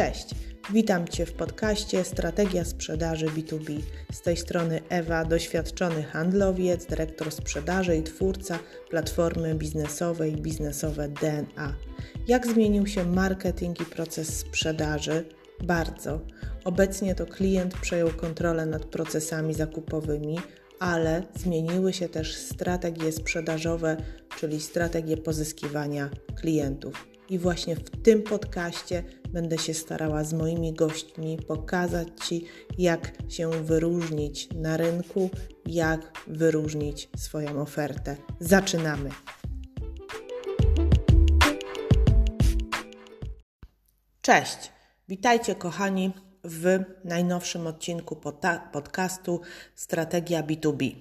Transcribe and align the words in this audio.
Cześć, 0.00 0.34
witam 0.70 1.08
Cię 1.08 1.26
w 1.26 1.32
podcaście 1.32 2.04
Strategia 2.04 2.64
Sprzedaży 2.64 3.26
B2B. 3.26 3.80
Z 4.12 4.20
tej 4.20 4.36
strony 4.36 4.80
Ewa, 4.88 5.24
doświadczony 5.24 6.02
handlowiec, 6.02 6.86
dyrektor 6.86 7.32
sprzedaży 7.32 7.96
i 7.96 8.02
twórca 8.02 8.58
platformy 8.90 9.54
biznesowej 9.54 10.36
Biznesowe 10.36 11.08
DNA. 11.08 11.74
Jak 12.28 12.46
zmienił 12.46 12.86
się 12.86 13.04
marketing 13.04 13.80
i 13.80 13.84
proces 13.84 14.38
sprzedaży? 14.38 15.24
Bardzo. 15.62 16.20
Obecnie 16.64 17.14
to 17.14 17.26
klient 17.26 17.74
przejął 17.80 18.08
kontrolę 18.08 18.66
nad 18.66 18.84
procesami 18.84 19.54
zakupowymi, 19.54 20.38
ale 20.78 21.22
zmieniły 21.34 21.92
się 21.92 22.08
też 22.08 22.36
strategie 22.36 23.12
sprzedażowe, 23.12 23.96
czyli 24.38 24.60
strategie 24.60 25.16
pozyskiwania 25.16 26.10
klientów. 26.40 27.06
I 27.30 27.38
właśnie 27.38 27.76
w 27.76 28.02
tym 28.02 28.22
podcaście 28.22 29.02
będę 29.28 29.58
się 29.58 29.74
starała 29.74 30.24
z 30.24 30.32
moimi 30.32 30.72
gośćmi 30.72 31.38
pokazać 31.48 32.08
Ci, 32.24 32.44
jak 32.78 33.12
się 33.28 33.50
wyróżnić 33.50 34.48
na 34.54 34.76
rynku, 34.76 35.30
jak 35.66 36.12
wyróżnić 36.26 37.08
swoją 37.16 37.60
ofertę. 37.62 38.16
Zaczynamy! 38.40 39.10
Cześć! 44.22 44.72
Witajcie, 45.08 45.54
kochani, 45.54 46.12
w 46.44 46.78
najnowszym 47.04 47.66
odcinku 47.66 48.16
podcastu 48.72 49.40
Strategia 49.74 50.42
B2B. 50.42 50.94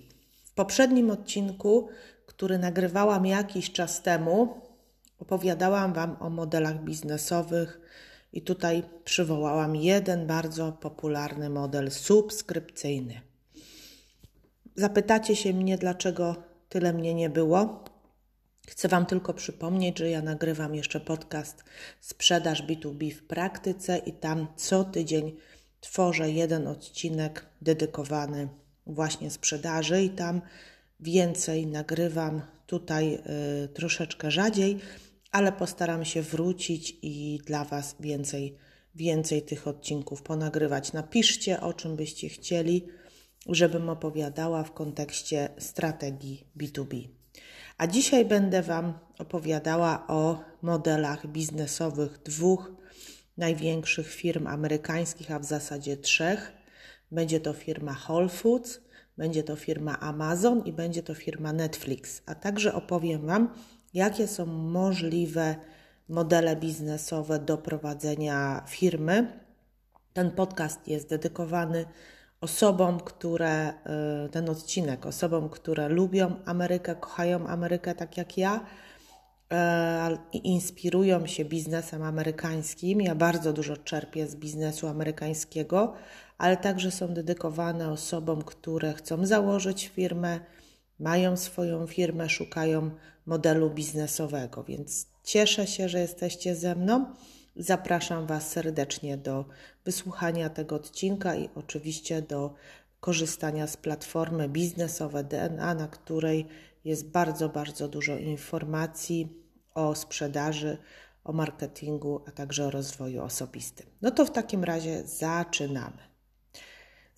W 0.44 0.54
poprzednim 0.54 1.12
odcinku, 1.12 1.90
który 2.26 2.58
nagrywałam 2.58 3.26
jakiś 3.26 3.72
czas 3.72 4.02
temu, 4.02 4.69
opowiadałam 5.20 5.94
Wam 5.94 6.18
o 6.20 6.30
modelach 6.30 6.84
biznesowych 6.84 7.82
i 8.34 8.42
tutaj 8.42 8.84
przywołałam 9.06 9.76
jeden 9.76 10.28
bardzo 10.28 10.72
popularny 10.72 11.50
model 11.50 11.92
subskrypcyjny. 11.92 13.22
Zapytacie 14.76 15.36
się 15.36 15.54
mnie, 15.54 15.78
dlaczego 15.78 16.36
tyle 16.70 16.94
mnie 16.94 17.14
nie 17.14 17.30
było? 17.30 17.84
Chcę 18.68 18.88
Wam 18.88 19.06
tylko 19.06 19.34
przypomnieć, 19.34 19.98
że 19.98 20.10
ja 20.10 20.22
nagrywam 20.22 20.76
jeszcze 20.76 21.00
podcast 21.00 21.64
Sprzedaż 22.02 22.64
B2B 22.64 23.12
w 23.12 23.24
praktyce 23.24 23.98
i 23.98 24.14
tam 24.14 24.48
co 24.56 24.84
tydzień 24.84 25.36
tworzę 25.82 26.32
jeden 26.32 26.68
odcinek 26.68 27.46
dedykowany 27.62 28.48
właśnie 28.86 29.32
sprzedaży 29.32 30.04
i 30.04 30.10
tam 30.10 30.42
więcej 31.00 31.68
nagrywam 31.68 32.42
tutaj 32.68 33.20
y, 33.64 33.68
troszeczkę 33.68 34.32
rzadziej, 34.32 34.80
ale 35.32 35.52
postaram 35.52 36.06
się 36.06 36.22
wrócić 36.22 36.98
i 37.02 37.40
dla 37.46 37.66
Was 37.66 37.96
więcej, 38.00 38.58
więcej 38.96 39.42
tych 39.42 39.68
odcinków 39.68 40.22
ponagrywać. 40.22 40.94
Napiszcie, 40.94 41.62
o 41.62 41.74
czym 41.74 41.96
byście 41.96 42.30
chcieli, 42.30 42.88
żebym 43.48 43.90
opowiadała 43.90 44.64
w 44.64 44.74
kontekście 44.74 45.50
strategii 45.58 46.48
B2B. 46.58 47.08
A 47.78 47.88
dzisiaj 47.88 48.26
będę 48.26 48.62
Wam 48.62 48.94
opowiadała 49.20 50.08
o 50.08 50.42
modelach 50.62 51.28
biznesowych 51.28 52.20
dwóch 52.26 52.72
największych 53.38 54.08
firm 54.14 54.48
amerykańskich, 54.48 55.32
a 55.32 55.40
w 55.40 55.46
zasadzie 55.46 55.98
trzech. 55.98 56.52
Będzie 57.12 57.40
to 57.40 57.54
firma 57.54 57.98
Whole 58.08 58.30
Foods, 58.30 58.80
będzie 59.18 59.44
to 59.44 59.56
firma 59.56 60.00
Amazon 60.00 60.64
i 60.66 60.74
będzie 60.74 61.04
to 61.04 61.14
firma 61.14 61.54
Netflix. 61.54 62.22
A 62.26 62.36
także 62.36 62.74
opowiem 62.74 63.26
Wam, 63.26 63.54
jakie 63.94 64.28
są 64.28 64.46
możliwe 64.46 65.56
modele 66.10 66.56
biznesowe 66.56 67.40
do 67.40 67.58
prowadzenia 67.58 68.64
firmy. 68.68 69.40
Ten 70.14 70.32
podcast 70.32 70.88
jest 70.88 71.10
dedykowany 71.10 71.86
osobom, 72.42 73.00
które, 73.00 73.74
y, 74.26 74.30
ten 74.30 74.50
odcinek, 74.50 75.06
osobom, 75.06 75.50
które 75.50 75.90
lubią 75.90 76.36
Amerykę, 76.46 76.96
kochają 76.96 77.48
Amerykę 77.48 77.96
tak 77.96 78.18
jak 78.18 78.38
ja 78.38 78.60
y, 78.60 79.56
i 80.34 80.48
inspirują 80.48 81.28
się 81.28 81.46
biznesem 81.46 82.04
amerykańskim. 82.04 83.02
Ja 83.02 83.16
bardzo 83.16 83.54
dużo 83.54 83.78
czerpię 83.78 84.28
z 84.28 84.36
biznesu 84.36 84.88
amerykańskiego, 84.88 85.94
ale 86.38 86.58
także 86.58 86.92
są 86.92 87.08
dedykowane 87.08 87.92
osobom, 87.92 88.42
które 88.42 88.94
chcą 88.94 89.26
założyć 89.26 89.88
firmę, 89.88 90.40
mają 91.00 91.38
swoją 91.38 91.88
firmę, 91.88 92.30
szukają 92.30 92.92
modelu 93.26 93.70
biznesowego. 93.70 94.64
Więc 94.64 95.08
cieszę 95.24 95.68
się, 95.68 95.90
że 95.90 96.00
jesteście 96.00 96.56
ze 96.56 96.76
mną. 96.76 97.06
Zapraszam 97.56 98.28
Was 98.28 98.50
serdecznie 98.50 99.18
do 99.18 99.46
wysłuchania 99.86 100.50
tego 100.50 100.76
odcinka 100.76 101.36
i 101.36 101.50
oczywiście 101.56 102.22
do 102.22 102.54
korzystania 103.00 103.68
z 103.68 103.78
platformy 103.78 104.50
biznesowe 104.50 105.24
DNA, 105.24 105.74
na 105.74 105.88
której 105.88 106.48
jest 106.86 107.10
bardzo, 107.10 107.50
bardzo 107.50 107.88
dużo 107.88 108.18
informacji 108.18 109.28
o 109.74 109.96
sprzedaży, 109.96 110.78
o 111.24 111.34
marketingu, 111.34 112.22
a 112.28 112.32
także 112.32 112.66
o 112.66 112.72
rozwoju 112.72 113.24
osobistym. 113.24 113.88
No 114.02 114.12
to 114.12 114.26
w 114.26 114.32
takim 114.32 114.64
razie 114.64 115.04
zaczynamy. 115.08 116.09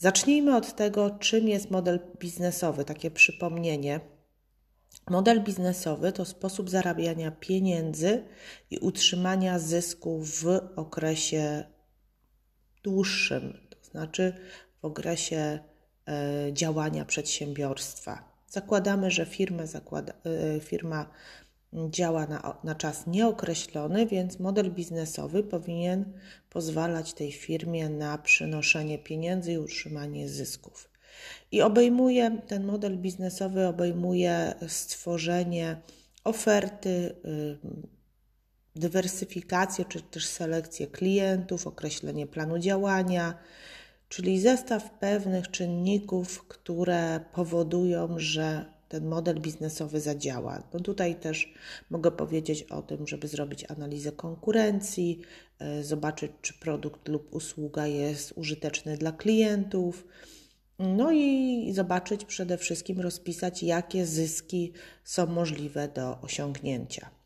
Zacznijmy 0.02 0.56
od 0.56 0.76
tego, 0.76 1.10
czym 1.10 1.48
jest 1.48 1.72
model 1.72 2.00
biznesowy, 2.20 2.86
takie 2.86 3.12
przypomnienie. 3.12 4.00
Model 5.10 5.44
biznesowy 5.44 6.12
to 6.12 6.26
sposób 6.26 6.70
zarabiania 6.70 7.32
pieniędzy 7.32 8.24
i 8.72 8.80
utrzymania 8.80 9.60
zysku 9.60 10.24
w 10.24 10.46
okresie 10.76 11.64
dłuższym, 12.84 13.68
to 13.70 13.90
znaczy 13.90 14.34
w 14.82 14.86
okresie 14.86 15.60
e, 16.08 16.54
działania 16.54 17.06
przedsiębiorstwa. 17.06 18.32
Zakładamy, 18.48 19.12
że 19.12 19.26
firma, 19.26 19.66
zakłada, 19.66 20.14
e, 20.56 20.60
firma 20.60 21.10
działa 21.74 22.28
na, 22.28 22.58
na 22.64 22.76
czas 22.76 23.08
nieokreślony, 23.08 24.06
więc 24.06 24.40
model 24.40 24.72
biznesowy 24.72 25.44
powinien 25.44 26.14
pozwalać 26.50 27.14
tej 27.14 27.32
firmie 27.32 27.90
na 27.90 28.18
przynoszenie 28.18 29.00
pieniędzy 29.00 29.54
i 29.54 29.58
utrzymanie 29.58 30.30
zysków. 30.30 30.90
I 31.52 31.62
obejmuje, 31.62 32.42
ten 32.48 32.66
model 32.66 32.98
biznesowy 32.98 33.68
obejmuje 33.68 34.54
stworzenie 34.68 35.82
oferty, 36.24 37.16
y, 37.26 37.58
dywersyfikację 38.76 39.86
czy 39.86 40.02
też 40.02 40.28
selekcję 40.28 40.88
klientów, 40.88 41.68
określenie 41.68 42.28
planu 42.28 42.60
działania, 42.60 43.38
czyli 44.10 44.40
zestaw 44.40 44.90
pewnych 45.00 45.52
czynników, 45.52 46.48
które 46.48 47.20
powodują, 47.34 48.16
że 48.18 48.66
ten 48.92 49.08
model 49.08 49.40
biznesowy 49.40 50.00
zadziała. 50.00 50.64
No 50.74 50.80
tutaj 50.80 51.16
też 51.16 51.54
mogę 51.90 52.12
powiedzieć 52.12 52.64
o 52.64 52.82
tym, 52.82 53.08
żeby 53.08 53.28
zrobić 53.28 53.66
analizę 53.70 54.12
konkurencji, 54.12 55.22
y, 55.80 55.84
zobaczyć, 55.84 56.32
czy 56.42 56.54
produkt 56.54 57.08
lub 57.08 57.36
usługa 57.36 57.88
jest 57.88 58.34
użyteczny 58.36 58.98
dla 58.98 59.12
klientów 59.12 60.08
no 60.80 61.12
i 61.12 61.74
zobaczyć 61.74 62.26
przede 62.26 62.58
wszystkim, 62.58 63.00
rozpisać, 63.00 63.64
jakie 63.64 64.06
zyski 64.06 64.74
są 65.04 65.26
możliwe 65.28 65.88
do 65.88 66.22
osiągnięcia. 66.22 67.21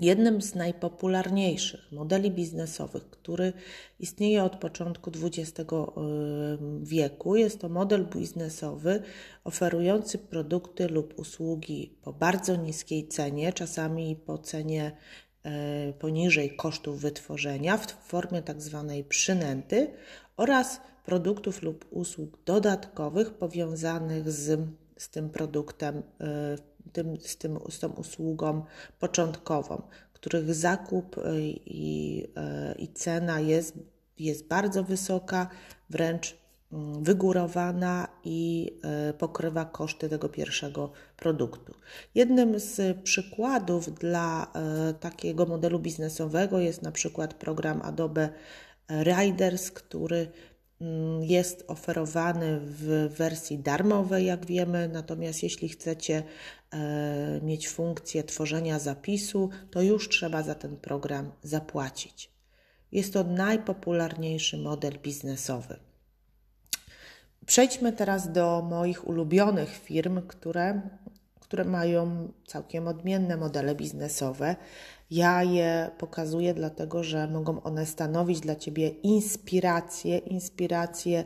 Jednym 0.00 0.42
z 0.42 0.54
najpopularniejszych 0.54 1.92
modeli 1.92 2.30
biznesowych, 2.30 3.10
który 3.10 3.52
istnieje 3.98 4.44
od 4.44 4.56
początku 4.56 5.10
XX 5.22 5.60
y, 5.60 5.64
wieku, 6.82 7.36
jest 7.36 7.60
to 7.60 7.68
model 7.68 8.06
biznesowy 8.06 9.02
oferujący 9.44 10.18
produkty 10.18 10.88
lub 10.88 11.18
usługi 11.18 11.94
po 12.02 12.12
bardzo 12.12 12.56
niskiej 12.56 13.08
cenie, 13.08 13.52
czasami 13.52 14.16
po 14.16 14.38
cenie 14.38 14.92
y, 15.46 15.92
poniżej 15.92 16.56
kosztów 16.56 17.00
wytworzenia 17.00 17.76
w 17.76 17.86
formie 17.86 18.42
tak 18.42 18.62
zwanej 18.62 19.04
przynęty 19.04 19.90
oraz 20.36 20.80
produktów 21.04 21.62
lub 21.62 21.84
usług 21.90 22.38
dodatkowych 22.44 23.34
powiązanych 23.34 24.30
z, 24.30 24.60
z 24.96 25.08
tym 25.08 25.30
produktem, 25.30 25.98
y, 25.98 26.02
tym, 26.92 27.16
z, 27.20 27.36
tym, 27.36 27.58
z 27.70 27.78
tą 27.78 27.88
usługą 27.88 28.64
początkową, 28.98 29.82
których 30.12 30.54
zakup 30.54 31.18
y, 31.18 31.22
i, 31.66 32.24
y, 32.72 32.78
i 32.78 32.88
cena 32.88 33.40
jest, 33.40 33.74
jest 34.18 34.48
bardzo 34.48 34.84
wysoka, 34.84 35.48
wręcz 35.90 36.36
mm, 36.72 37.04
wygórowana 37.04 38.08
i 38.24 38.70
pokrywa 39.18 39.64
koszty 39.64 40.08
tego 40.08 40.28
pierwszego 40.28 40.92
produktu. 41.16 41.74
Jednym 42.14 42.60
z 42.60 43.02
przykładów 43.02 43.94
dla 43.94 44.52
takiego 45.00 45.46
modelu 45.46 45.78
biznesowego 45.78 46.58
jest 46.58 46.82
na 46.82 46.92
przykład 46.92 47.34
program 47.34 47.82
Adobe 47.82 48.28
Riders, 48.90 49.70
który 49.70 50.32
Mm, 50.80 51.22
jest 51.24 51.64
oferowany 51.68 52.60
w 52.62 53.08
wersji 53.16 53.58
darmowej, 53.58 54.26
jak 54.26 54.46
wiemy, 54.46 54.88
natomiast 54.88 55.42
jeśli 55.42 55.68
chcecie 55.68 56.16
e, 56.16 56.22
mieć 57.42 57.68
funkcję 57.68 58.24
tworzenia 58.24 58.78
zapisu, 58.78 59.50
to 59.70 59.82
już 59.82 60.08
trzeba 60.08 60.42
za 60.42 60.54
ten 60.54 60.76
program 60.76 61.32
zapłacić. 61.42 62.30
Jest 62.92 63.12
to 63.12 63.24
najpopularniejszy 63.24 64.58
model 64.58 64.98
biznesowy. 65.02 65.76
Przejdźmy 67.46 67.92
teraz 67.92 68.32
do 68.32 68.62
moich 68.62 69.08
ulubionych 69.08 69.76
firm, 69.76 70.22
które, 70.28 70.80
które 71.40 71.64
mają 71.64 72.32
całkiem 72.46 72.88
odmienne 72.88 73.36
modele 73.36 73.74
biznesowe. 73.74 74.56
Ja 75.10 75.42
je 75.42 75.90
pokazuję 75.98 76.54
dlatego, 76.54 77.04
że 77.04 77.28
mogą 77.28 77.62
one 77.62 77.86
stanowić 77.86 78.40
dla 78.40 78.56
Ciebie 78.56 78.88
inspirację, 78.88 80.18
inspirację, 80.18 81.24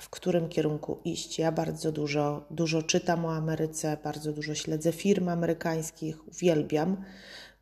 w 0.00 0.10
którym 0.10 0.48
kierunku 0.48 0.98
iść. 1.04 1.38
Ja 1.38 1.52
bardzo 1.52 1.92
dużo, 1.92 2.44
dużo 2.50 2.82
czytam 2.82 3.24
o 3.24 3.34
Ameryce, 3.34 3.96
bardzo 4.04 4.32
dużo 4.32 4.54
śledzę 4.54 4.92
firm 4.92 5.28
amerykańskich, 5.28 6.28
uwielbiam, 6.28 7.04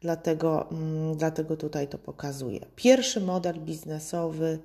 dlatego, 0.01 0.71
mm, 0.71 1.17
dlatego 1.17 1.57
tutaj 1.57 1.89
to 1.89 1.99
pokazuję. 1.99 2.61
Pierwszy 2.77 3.21
model 3.21 3.61
biznesowy, 3.61 4.59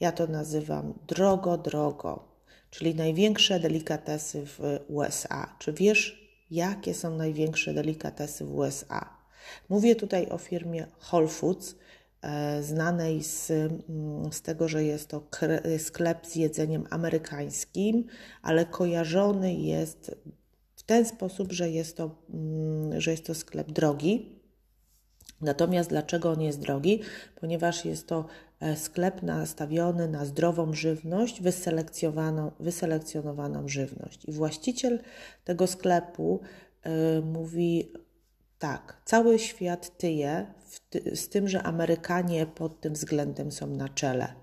ja 0.00 0.12
to 0.12 0.26
nazywam 0.26 0.94
drogo, 1.06 1.58
drogo, 1.58 2.24
czyli 2.70 2.94
największe 2.94 3.60
delikatesy 3.60 4.46
w 4.46 4.60
USA. 4.88 5.56
Czy 5.58 5.72
wiesz, 5.72 6.30
jakie 6.50 6.94
są 6.94 7.16
największe 7.16 7.74
delikatesy 7.74 8.44
w 8.44 8.54
USA? 8.54 9.16
Mówię 9.68 9.96
tutaj 9.96 10.28
o 10.28 10.38
firmie 10.38 10.86
Whole 11.10 11.28
Foods, 11.28 11.74
znanej 12.60 13.22
z, 13.22 13.50
mm, 13.50 14.32
z 14.32 14.42
tego, 14.42 14.68
że 14.68 14.84
jest 14.84 15.08
to 15.08 15.28
sklep 15.78 16.26
z 16.26 16.36
jedzeniem 16.36 16.84
amerykańskim, 16.90 18.04
ale 18.42 18.66
kojarzony 18.66 19.54
jest 19.54 20.14
w 20.76 20.82
ten 20.82 21.04
sposób, 21.04 21.52
że 21.52 21.70
jest 21.70 21.96
to, 21.96 22.10
mm, 22.34 23.00
że 23.00 23.10
jest 23.10 23.26
to 23.26 23.34
sklep 23.34 23.72
drogi. 23.72 24.42
Natomiast 25.40 25.90
dlaczego 25.90 26.30
on 26.30 26.40
jest 26.40 26.60
drogi? 26.60 27.00
Ponieważ 27.40 27.84
jest 27.84 28.06
to 28.06 28.26
e, 28.60 28.76
sklep 28.76 29.22
nastawiony 29.22 30.08
na 30.08 30.24
zdrową 30.24 30.74
żywność, 30.74 31.42
wyselekcjonowaną, 31.42 32.50
wyselekcjonowaną 32.60 33.68
żywność. 33.68 34.24
I 34.24 34.32
właściciel 34.32 35.00
tego 35.44 35.66
sklepu 35.66 36.40
y, 36.86 37.22
mówi 37.22 37.92
tak, 38.62 39.02
cały 39.04 39.38
świat 39.38 39.98
tyje 39.98 40.46
ty 40.90 41.16
z 41.16 41.28
tym, 41.28 41.48
że 41.48 41.62
Amerykanie 41.62 42.46
pod 42.46 42.80
tym 42.80 42.92
względem 42.92 43.52
są 43.52 43.66
na 43.66 43.88
czele. 43.88 44.34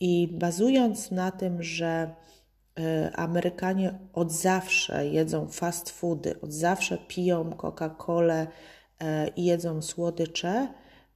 I 0.00 0.28
bazując 0.32 1.10
na 1.10 1.30
tym, 1.30 1.62
że 1.62 2.14
y, 2.78 3.12
Amerykanie 3.14 3.98
od 4.12 4.32
zawsze 4.32 5.06
jedzą 5.06 5.48
fast 5.48 5.90
foody, 5.90 6.40
od 6.40 6.52
zawsze 6.52 6.98
piją 6.98 7.50
Coca-Colę 7.50 8.46
y, 8.46 9.06
i 9.36 9.44
jedzą 9.44 9.82
słodycze, 9.82 10.68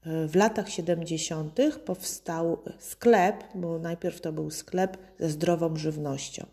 y, 0.07 0.29
w 0.29 0.37
latach 0.37 0.69
70. 0.69 1.59
powstał 1.85 2.59
sklep, 2.79 3.45
bo 3.55 3.79
najpierw 3.79 4.21
to 4.21 4.33
był 4.33 4.51
sklep 4.51 4.99
ze 5.19 5.29
zdrową 5.29 5.77
żywnością. 5.77 6.47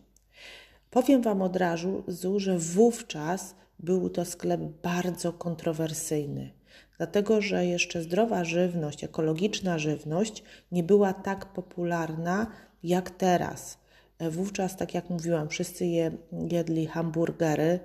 Powiem 0.89 1.21
Wam 1.21 1.41
od 1.41 1.55
razu, 1.55 2.03
że 2.37 2.59
wówczas 2.59 3.55
był 3.79 4.09
to 4.09 4.25
sklep 4.25 4.61
bardzo 4.83 5.33
kontrowersyjny, 5.33 6.51
dlatego 6.97 7.41
że 7.41 7.65
jeszcze 7.65 8.01
zdrowa 8.01 8.43
żywność, 8.43 9.03
ekologiczna 9.03 9.77
żywność 9.77 10.43
nie 10.71 10.83
była 10.83 11.13
tak 11.13 11.45
popularna 11.45 12.47
jak 12.83 13.09
teraz. 13.09 13.77
Wówczas, 14.19 14.77
tak 14.77 14.93
jak 14.93 15.09
mówiłam, 15.09 15.49
wszyscy 15.49 15.85
je, 15.85 16.11
jedli 16.51 16.87
hamburgery, 16.87 17.79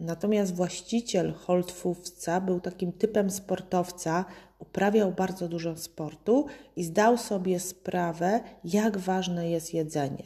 natomiast 0.00 0.54
właściciel 0.54 1.34
Foodsa 1.72 2.40
był 2.40 2.60
takim 2.60 2.92
typem 2.92 3.30
sportowca, 3.30 4.24
uprawiał 4.58 5.12
bardzo 5.12 5.48
dużo 5.48 5.76
sportu 5.76 6.46
i 6.76 6.84
zdał 6.84 7.18
sobie 7.18 7.60
sprawę, 7.60 8.40
jak 8.64 8.98
ważne 8.98 9.50
jest 9.50 9.74
jedzenie. 9.74 10.24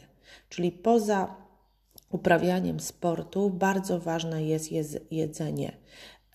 Czyli 0.49 0.71
poza 0.71 1.42
uprawianiem 2.13 2.79
sportu 2.79 3.49
bardzo 3.49 3.99
ważne 3.99 4.43
jest 4.43 4.71
jedzenie. 5.11 5.77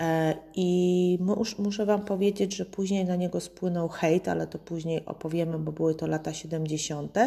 E, 0.00 0.34
I 0.54 1.18
muszę 1.58 1.86
Wam 1.86 2.04
powiedzieć, 2.04 2.56
że 2.56 2.64
później 2.64 3.04
na 3.04 3.16
niego 3.16 3.40
spłynął 3.40 3.88
hejt, 3.88 4.28
ale 4.28 4.46
to 4.46 4.58
później 4.58 5.06
opowiemy, 5.06 5.58
bo 5.58 5.72
były 5.72 5.94
to 5.94 6.06
lata 6.06 6.34
70. 6.34 7.18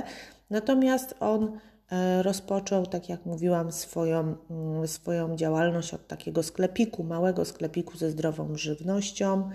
Natomiast 0.50 1.16
on 1.20 1.60
e, 1.92 2.24
rozpoczął, 2.24 2.86
tak 2.86 3.10
jak 3.10 3.26
mówiłam, 3.26 3.72
swoją, 3.72 4.36
mm, 4.50 4.88
swoją 4.88 5.36
działalność 5.36 5.94
od 5.94 6.08
takiego 6.08 6.44
sklepiku, 6.44 7.04
małego 7.04 7.46
sklepiku 7.46 7.98
ze 7.98 8.12
zdrową 8.12 8.56
żywnością. 8.56 9.50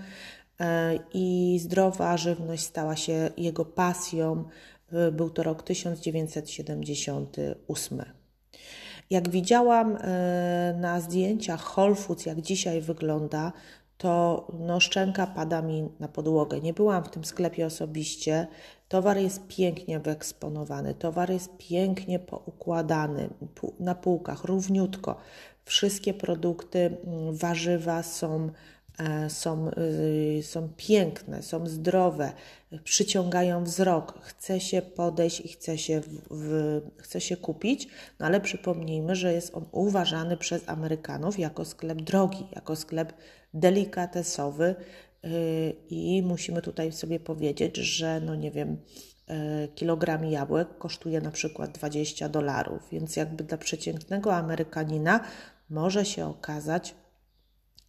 E, 0.59 0.99
I 1.13 1.57
zdrowa 1.61 2.17
żywność 2.17 2.63
stała 2.63 2.95
się 2.95 3.29
jego 3.37 3.65
pasją. 3.65 4.43
Był 5.11 5.29
to 5.29 5.43
rok 5.43 5.63
1978. 5.63 8.26
Jak 9.09 9.29
widziałam 9.29 9.97
e, 10.01 10.75
na 10.77 11.01
zdjęciach 11.01 11.77
Whole 11.77 11.95
Foods, 11.95 12.25
jak 12.25 12.41
dzisiaj 12.41 12.81
wygląda, 12.81 13.51
to 13.97 14.47
no, 14.59 14.79
szczęka 14.79 15.27
pada 15.27 15.61
mi 15.61 15.89
na 15.99 16.07
podłogę. 16.07 16.61
Nie 16.61 16.73
byłam 16.73 17.03
w 17.03 17.09
tym 17.09 17.25
sklepie 17.25 17.65
osobiście. 17.65 18.47
Towar 18.87 19.17
jest 19.17 19.47
pięknie 19.47 19.99
wyeksponowany, 19.99 20.93
towar 20.93 21.31
jest 21.31 21.57
pięknie 21.57 22.19
poukładany 22.19 23.29
na 23.79 23.95
półkach, 23.95 24.43
równiutko. 24.43 25.15
Wszystkie 25.65 26.13
produkty, 26.13 26.79
mm, 26.79 27.35
warzywa 27.35 28.03
są 28.03 28.49
są, 29.29 29.71
y, 30.39 30.43
są 30.43 30.69
piękne, 30.77 31.43
są 31.43 31.67
zdrowe, 31.67 32.31
przyciągają 32.83 33.63
wzrok, 33.63 34.19
chce 34.21 34.59
się 34.59 34.81
podejść 34.81 35.39
i 35.39 35.47
chce 35.47 35.77
się, 35.77 36.01
w, 36.31 36.81
chce 36.97 37.21
się 37.21 37.37
kupić, 37.37 37.87
no 38.19 38.25
ale 38.25 38.41
przypomnijmy, 38.41 39.15
że 39.15 39.33
jest 39.33 39.55
on 39.55 39.65
uważany 39.71 40.37
przez 40.37 40.69
Amerykanów 40.69 41.39
jako 41.39 41.65
sklep 41.65 42.01
drogi, 42.01 42.47
jako 42.55 42.75
sklep 42.75 43.13
delikatesowy 43.53 44.75
y, 45.25 45.75
i 45.89 46.21
musimy 46.21 46.61
tutaj 46.61 46.91
sobie 46.91 47.19
powiedzieć, 47.19 47.77
że 47.77 48.21
no 48.21 48.35
nie 48.35 48.51
wiem, 48.51 48.77
y, 49.29 49.67
kilogram 49.75 50.25
jabłek 50.25 50.77
kosztuje 50.77 51.21
na 51.21 51.31
przykład 51.31 51.71
20 51.71 52.29
dolarów, 52.29 52.87
więc 52.91 53.15
jakby 53.15 53.43
dla 53.43 53.57
przeciętnego 53.57 54.35
Amerykanina 54.35 55.19
może 55.69 56.05
się 56.05 56.25
okazać 56.25 56.95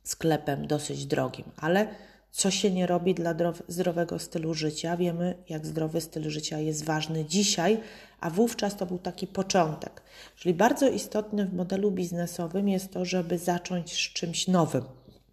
sklepem 0.08 0.66
dosyć 0.66 1.06
drogim, 1.06 1.44
ale 1.56 1.88
co 2.30 2.50
się 2.50 2.70
nie 2.70 2.86
robi 2.86 3.14
dla 3.14 3.34
zdrowego 3.68 4.18
stylu 4.18 4.54
życia? 4.54 4.96
Wiemy, 4.96 5.34
jak 5.48 5.66
zdrowy 5.66 6.00
styl 6.00 6.30
życia 6.30 6.58
jest 6.58 6.84
ważny 6.84 7.24
dzisiaj, 7.24 7.80
a 8.20 8.30
wówczas 8.30 8.76
to 8.76 8.86
był 8.86 8.98
taki 8.98 9.26
początek. 9.26 10.02
Czyli 10.36 10.54
bardzo 10.54 10.88
istotne 10.88 11.46
w 11.46 11.54
modelu 11.54 11.90
biznesowym 11.90 12.68
jest 12.68 12.92
to, 12.92 13.04
żeby 13.04 13.38
zacząć 13.38 13.92
z 13.92 14.12
czymś 14.12 14.48
nowym, 14.48 14.84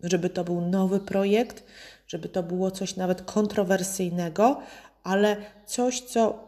żeby 0.03 0.29
to 0.29 0.43
był 0.43 0.61
nowy 0.61 0.99
projekt, 0.99 1.63
żeby 2.07 2.29
to 2.29 2.43
było 2.43 2.71
coś 2.71 2.95
nawet 2.95 3.21
kontrowersyjnego, 3.21 4.61
ale 5.03 5.37
coś, 5.65 6.01
co, 6.01 6.39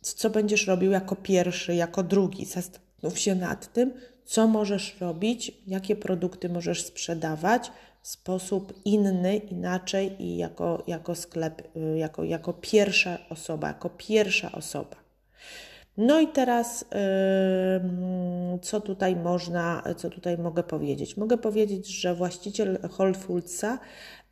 co 0.00 0.30
będziesz 0.30 0.66
robił 0.66 0.90
jako 0.90 1.16
pierwszy, 1.16 1.74
jako 1.74 2.02
drugi. 2.02 2.44
Zastanów 2.44 3.18
się 3.18 3.34
nad 3.34 3.72
tym, 3.72 3.92
co 4.28 4.48
możesz 4.48 5.00
robić, 5.00 5.52
jakie 5.66 5.96
produkty 5.96 6.48
możesz 6.48 6.82
sprzedawać 6.82 7.72
w 8.02 8.08
sposób 8.08 8.72
inny, 8.84 9.36
inaczej 9.36 10.22
i 10.22 10.36
jako, 10.36 10.84
jako 10.86 11.14
sklep, 11.14 11.76
y, 11.76 11.98
jako, 11.98 12.24
jako 12.24 12.52
pierwsza 12.52 13.18
osoba, 13.30 13.68
jako 13.68 13.90
pierwsza 13.90 14.52
osoba. 14.52 14.96
No 15.96 16.20
i 16.20 16.28
teraz, 16.28 16.84
co 18.62 18.80
tutaj 18.80 19.16
można, 19.16 19.82
co 19.96 20.10
tutaj 20.10 20.38
mogę 20.38 20.62
powiedzieć? 20.62 21.16
Mogę 21.16 21.38
powiedzieć, 21.38 21.86
że 21.86 22.14
właściciel 22.14 22.78
Whole 22.98 23.14
Foodsa 23.14 23.78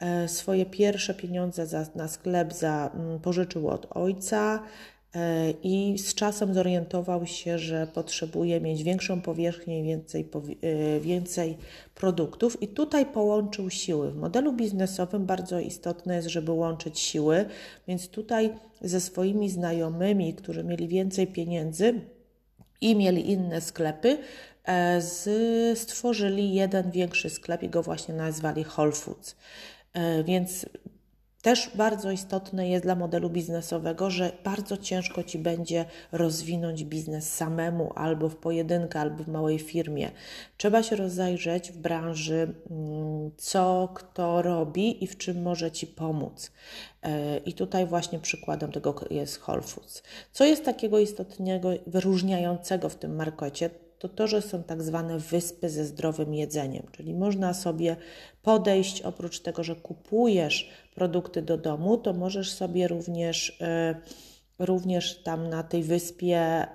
e, 0.00 0.28
swoje 0.28 0.66
pierwsze 0.66 1.14
pieniądze 1.14 1.66
za, 1.66 1.86
na 1.94 2.08
sklep 2.08 2.52
za, 2.52 2.90
mm, 2.94 3.20
pożyczył 3.20 3.68
od 3.68 3.86
ojca, 3.90 4.62
i 5.62 5.98
z 5.98 6.14
czasem 6.14 6.54
zorientował 6.54 7.26
się, 7.26 7.58
że 7.58 7.86
potrzebuje 7.86 8.60
mieć 8.60 8.82
większą 8.82 9.20
powierzchnię 9.20 9.80
i 9.80 9.82
więcej, 9.82 10.28
e, 10.62 11.00
więcej 11.00 11.56
produktów, 11.94 12.62
i 12.62 12.68
tutaj 12.68 13.06
połączył 13.06 13.70
siły. 13.70 14.10
W 14.12 14.16
modelu 14.16 14.52
biznesowym 14.52 15.26
bardzo 15.26 15.60
istotne 15.60 16.16
jest, 16.16 16.28
żeby 16.28 16.52
łączyć 16.52 16.98
siły, 16.98 17.44
więc 17.88 18.08
tutaj 18.08 18.54
ze 18.80 19.00
swoimi 19.00 19.50
znajomymi, 19.50 20.34
którzy 20.34 20.64
mieli 20.64 20.88
więcej 20.88 21.26
pieniędzy 21.26 22.00
i 22.80 22.96
mieli 22.96 23.30
inne 23.30 23.60
sklepy, 23.60 24.18
e, 24.64 25.00
stworzyli 25.74 26.54
jeden 26.54 26.90
większy 26.90 27.30
sklep 27.30 27.62
i 27.62 27.68
go 27.68 27.82
właśnie 27.82 28.14
nazwali 28.14 28.64
Whole 28.76 28.92
Foods. 28.92 29.36
Więc 30.24 30.66
Też 31.46 31.70
bardzo 31.74 32.10
istotne 32.10 32.68
jest 32.68 32.84
dla 32.84 32.94
modelu 32.94 33.30
biznesowego, 33.30 34.10
że 34.10 34.32
bardzo 34.44 34.76
ciężko 34.76 35.22
ci 35.22 35.38
będzie 35.38 35.84
rozwinąć 36.12 36.84
biznes 36.84 37.34
samemu, 37.34 37.92
albo 37.94 38.28
w 38.28 38.36
pojedynkę, 38.36 39.00
albo 39.00 39.24
w 39.24 39.28
małej 39.28 39.58
firmie. 39.58 40.10
Trzeba 40.56 40.82
się 40.82 40.96
rozejrzeć 40.96 41.72
w 41.72 41.78
branży, 41.78 42.54
mm, 42.70 43.30
co 43.36 43.88
kto 43.94 44.42
robi 44.42 45.04
i 45.04 45.06
w 45.06 45.16
czym 45.16 45.42
może 45.42 45.70
ci 45.70 45.86
pomóc. 45.86 46.52
E, 47.02 47.38
I 47.38 47.52
tutaj 47.52 47.86
właśnie 47.86 48.18
przykładem 48.18 48.72
tego 48.72 48.94
jest 49.10 49.42
Whole 49.42 49.62
Foods. 49.62 50.02
Co 50.32 50.44
jest 50.44 50.64
takiego 50.64 50.98
istotnego, 50.98 51.70
wyróżniającego 51.86 52.88
w 52.88 52.96
tym 52.96 53.16
markecie? 53.16 53.70
To 54.08 54.26
to, 54.26 54.26
że 54.26 54.42
są 54.42 54.62
tak 54.62 54.82
zwane 54.82 55.18
wyspy 55.18 55.70
ze 55.70 55.84
zdrowym 55.84 56.34
jedzeniem, 56.34 56.86
czyli 56.92 57.14
można 57.14 57.54
sobie 57.54 57.96
podejść, 58.42 59.02
oprócz 59.02 59.40
tego, 59.40 59.64
że 59.64 59.76
kupujesz 59.76 60.70
produkty 60.94 61.42
do 61.42 61.58
domu, 61.58 61.96
to 61.96 62.12
możesz 62.12 62.52
sobie 62.52 62.88
również 62.88 63.56
e, 63.60 63.94
również 64.58 65.22
tam 65.22 65.48
na 65.48 65.62
tej 65.62 65.82
wyspie 65.82 66.38
e, 66.38 66.68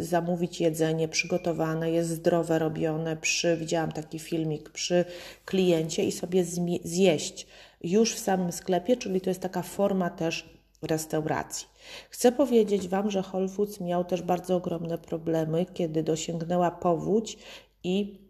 zamówić 0.00 0.60
jedzenie 0.60 1.08
przygotowane, 1.08 1.90
jest 1.90 2.10
zdrowe, 2.10 2.58
robione 2.58 3.16
przy, 3.16 3.56
widziałam 3.56 3.92
taki 3.92 4.18
filmik, 4.18 4.70
przy 4.70 5.04
kliencie 5.44 6.04
i 6.04 6.12
sobie 6.12 6.44
zjeść 6.84 7.46
już 7.82 8.14
w 8.14 8.18
samym 8.18 8.52
sklepie, 8.52 8.96
czyli 8.96 9.20
to 9.20 9.30
jest 9.30 9.40
taka 9.40 9.62
forma 9.62 10.10
też 10.10 10.60
restauracji. 10.82 11.69
Chcę 12.10 12.32
powiedzieć 12.32 12.88
Wam, 12.88 13.10
że 13.10 13.22
Whole 13.32 13.48
Foods 13.48 13.80
miał 13.80 14.04
też 14.04 14.22
bardzo 14.22 14.56
ogromne 14.56 14.98
problemy, 14.98 15.66
kiedy 15.74 16.02
dosięgnęła 16.02 16.70
powódź 16.70 17.38
i 17.84 18.20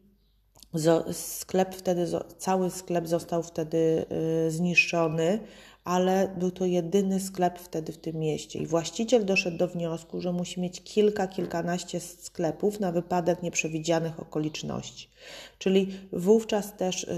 sklep 1.13 1.75
wtedy, 1.75 2.07
cały 2.39 2.71
sklep 2.71 3.07
został 3.07 3.43
wtedy 3.43 4.07
y, 4.47 4.51
zniszczony, 4.51 5.41
ale 5.91 6.35
był 6.39 6.51
to 6.51 6.67
jedyny 6.67 7.21
sklep 7.21 7.59
wtedy 7.59 7.93
w 7.93 7.99
tym 7.99 8.17
mieście. 8.17 8.59
I 8.59 8.67
właściciel 8.67 9.25
doszedł 9.25 9.57
do 9.57 9.69
wniosku, 9.69 10.21
że 10.21 10.33
musi 10.33 10.61
mieć 10.61 10.83
kilka, 10.83 11.29
kilkanaście 11.29 12.01
sklepów 12.01 12.81
na 12.81 12.93
wypadek 12.93 13.43
nieprzewidzianych 13.43 14.21
okoliczności. 14.21 15.09
Czyli 15.59 15.89
wówczas 16.13 16.77
też 16.77 17.05
y, 17.05 17.09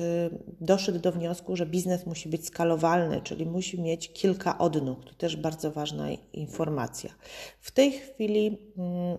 doszedł 0.61 0.99
do 0.99 1.13
wniosku, 1.13 1.57
że 1.57 1.67
biznes 1.67 2.07
musi 2.07 2.29
być 2.29 2.47
skalowalny, 2.47 3.21
czyli 3.21 3.47
musi 3.47 3.81
mieć 3.81 4.13
kilka 4.13 4.59
odnóg. 4.59 5.05
To 5.05 5.15
też 5.15 5.37
bardzo 5.37 5.71
ważna 5.71 6.07
informacja. 6.33 7.11
W 7.61 7.71
tej 7.71 7.93
chwili 7.93 8.59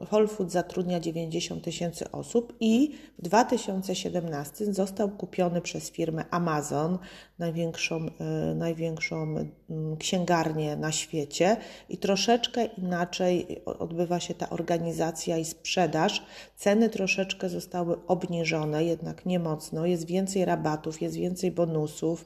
y, 0.01 0.05
Whole 0.12 0.27
Foods 0.27 0.53
zatrudnia 0.53 1.00
90 1.00 1.63
tysięcy 1.63 2.12
osób 2.12 2.53
i 2.60 2.91
w 3.19 3.22
2017 3.22 4.74
został 4.74 5.10
kupiony 5.10 5.62
przez 5.62 5.91
firmę 5.91 6.25
Amazon, 6.31 6.98
największą, 7.39 8.07
y, 8.51 8.55
największą 8.55 9.42
y, 9.43 9.97
księgarnię 9.97 10.75
na 10.75 10.91
świecie 10.91 11.57
i 11.89 11.97
troszeczkę 11.97 12.65
inaczej 12.65 13.62
odbywa 13.65 14.19
się 14.19 14.33
ta 14.33 14.50
organizacja 14.50 15.38
i 15.38 15.45
sprzedaż. 15.45 16.25
Ceny 16.57 16.89
troszeczkę 16.89 17.50
zostały 17.50 18.05
obniżone 18.07 18.83
jednak 18.85 19.25
nie 19.25 19.39
mocno. 19.39 19.85
Jest 19.85 20.05
więcej 20.05 20.45
rabatów, 20.45 21.01
jest 21.01 21.15
więcej 21.15 21.51
bonusów, 21.51 22.25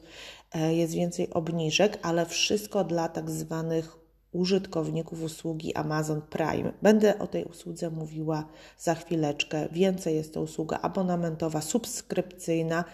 e, 0.54 0.74
jest 0.74 0.94
więcej 0.94 1.30
obniżek, 1.30 1.98
ale 2.02 2.26
wszystko 2.26 2.84
dla 2.84 3.08
tak 3.08 3.30
zwanych 3.30 3.98
użytkowników 4.32 5.22
usługi 5.22 5.74
Amazon 5.74 6.22
Prime. 6.22 6.72
Będę 6.82 7.18
o 7.18 7.26
tej 7.26 7.44
usłudze 7.44 7.90
mówiła 7.90 8.48
za 8.78 8.94
chwileczkę. 8.94 9.68
Więcej 9.72 10.16
jest 10.16 10.34
to 10.34 10.42
usługa 10.42 10.78
abonamentowa, 10.82 11.60
subskrypcyjna, 11.60 12.84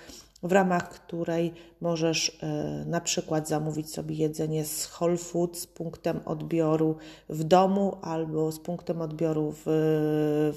w 0.44 0.52
ramach 0.52 0.90
której 0.90 1.52
możesz 1.80 2.38
e, 2.42 2.84
na 2.86 3.00
przykład 3.00 3.48
zamówić 3.48 3.90
sobie 3.90 4.14
jedzenie 4.14 4.64
z 4.64 4.90
Whole 5.00 5.16
Foods 5.16 5.60
z 5.60 5.66
punktem 5.66 6.20
odbioru 6.24 6.96
w 7.28 7.44
domu 7.44 7.96
albo 8.02 8.52
z 8.52 8.60
punktem 8.60 9.00
odbioru 9.00 9.52
w, 9.52 9.62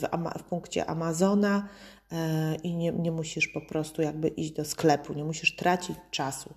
w, 0.02 0.08
w 0.40 0.44
punkcie 0.44 0.86
Amazona 0.86 1.68
E, 2.12 2.56
i 2.56 2.76
nie, 2.76 2.92
nie 2.92 3.12
musisz 3.12 3.48
po 3.48 3.62
prostu 3.62 4.02
jakby 4.02 4.28
iść 4.28 4.52
do 4.52 4.66
sklepu, 4.66 5.14
nie 5.14 5.24
musisz 5.24 5.56
tracić 5.56 5.98
czasu. 6.12 6.54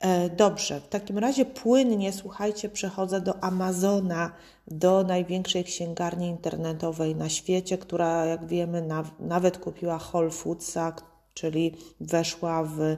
E, 0.00 0.30
dobrze, 0.30 0.80
w 0.80 0.88
takim 0.88 1.18
razie 1.18 1.44
płynnie, 1.44 2.12
słuchajcie, 2.12 2.68
przechodzę 2.68 3.20
do 3.20 3.44
Amazona, 3.44 4.32
do 4.66 5.04
największej 5.04 5.64
księgarni 5.64 6.28
internetowej 6.28 7.16
na 7.16 7.28
świecie, 7.28 7.78
która, 7.78 8.26
jak 8.26 8.46
wiemy, 8.46 8.88
nawet 9.20 9.58
kupiła 9.58 10.00
Whole 10.12 10.30
Foodsa, 10.30 10.92
czyli 11.34 11.76
weszła 12.00 12.62
w, 12.62 12.80
e, 12.80 12.96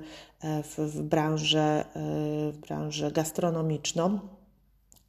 w, 0.62 0.78
w, 0.78 1.02
branżę, 1.02 1.84
w 2.52 2.58
branżę 2.66 3.12
gastronomiczną. 3.12 4.18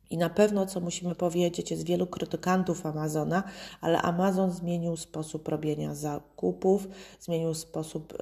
I 0.09 0.17
na 0.17 0.29
pewno, 0.29 0.65
co 0.65 0.79
musimy 0.79 1.15
powiedzieć, 1.15 1.71
jest 1.71 1.85
wielu 1.85 2.07
krytykantów 2.07 2.85
Amazona, 2.85 3.43
ale 3.81 4.01
Amazon 4.01 4.51
zmienił 4.51 4.97
sposób 4.97 5.47
robienia 5.47 5.95
zakupów, 5.95 6.88
zmienił 7.19 7.53
sposób 7.53 8.13
y, 8.13 8.17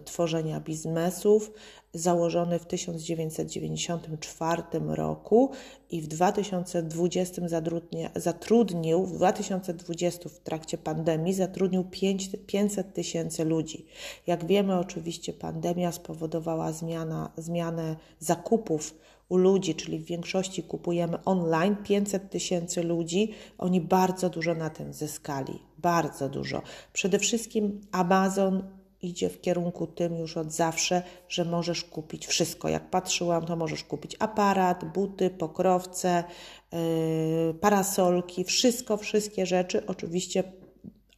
tworzenia 0.00 0.60
biznesów, 0.60 1.50
założony 1.94 2.58
w 2.58 2.66
1994 2.66 4.62
roku 4.88 5.50
i 5.90 6.02
w 6.02 6.08
2020 6.08 7.48
zatrudnia, 7.48 8.10
zatrudnił, 8.16 9.06
w 9.06 9.12
2020 9.12 10.28
w 10.28 10.38
trakcie 10.38 10.78
pandemii 10.78 11.34
zatrudnił 11.34 11.84
5, 11.84 12.30
500 12.46 12.94
tysięcy 12.94 13.44
ludzi. 13.44 13.86
Jak 14.26 14.46
wiemy, 14.46 14.78
oczywiście 14.78 15.32
pandemia 15.32 15.92
spowodowała 15.92 16.72
zmiana, 16.72 17.32
zmianę 17.36 17.96
zakupów 18.18 18.94
u 19.28 19.36
ludzi, 19.36 19.74
czyli 19.74 19.98
w 19.98 20.04
większości 20.04 20.62
kupujemy 20.62 21.24
online, 21.24 21.76
500 21.76 22.30
tysięcy 22.30 22.82
ludzi, 22.82 23.32
oni 23.58 23.80
bardzo 23.80 24.30
dużo 24.30 24.54
na 24.54 24.70
tym 24.70 24.92
zyskali, 24.92 25.58
bardzo 25.78 26.28
dużo. 26.28 26.62
Przede 26.92 27.18
wszystkim 27.18 27.80
Amazon 27.92 28.62
idzie 29.02 29.28
w 29.28 29.40
kierunku 29.40 29.86
tym 29.86 30.16
już 30.16 30.36
od 30.36 30.52
zawsze, 30.52 31.02
że 31.28 31.44
możesz 31.44 31.84
kupić 31.84 32.26
wszystko. 32.26 32.68
Jak 32.68 32.90
patrzyłam, 32.90 33.46
to 33.46 33.56
możesz 33.56 33.84
kupić 33.84 34.16
aparat, 34.18 34.84
buty, 34.84 35.30
pokrowce, 35.30 36.24
yy, 36.72 37.54
parasolki, 37.60 38.44
wszystko, 38.44 38.96
wszystkie 38.96 39.46
rzeczy, 39.46 39.86
oczywiście 39.86 40.44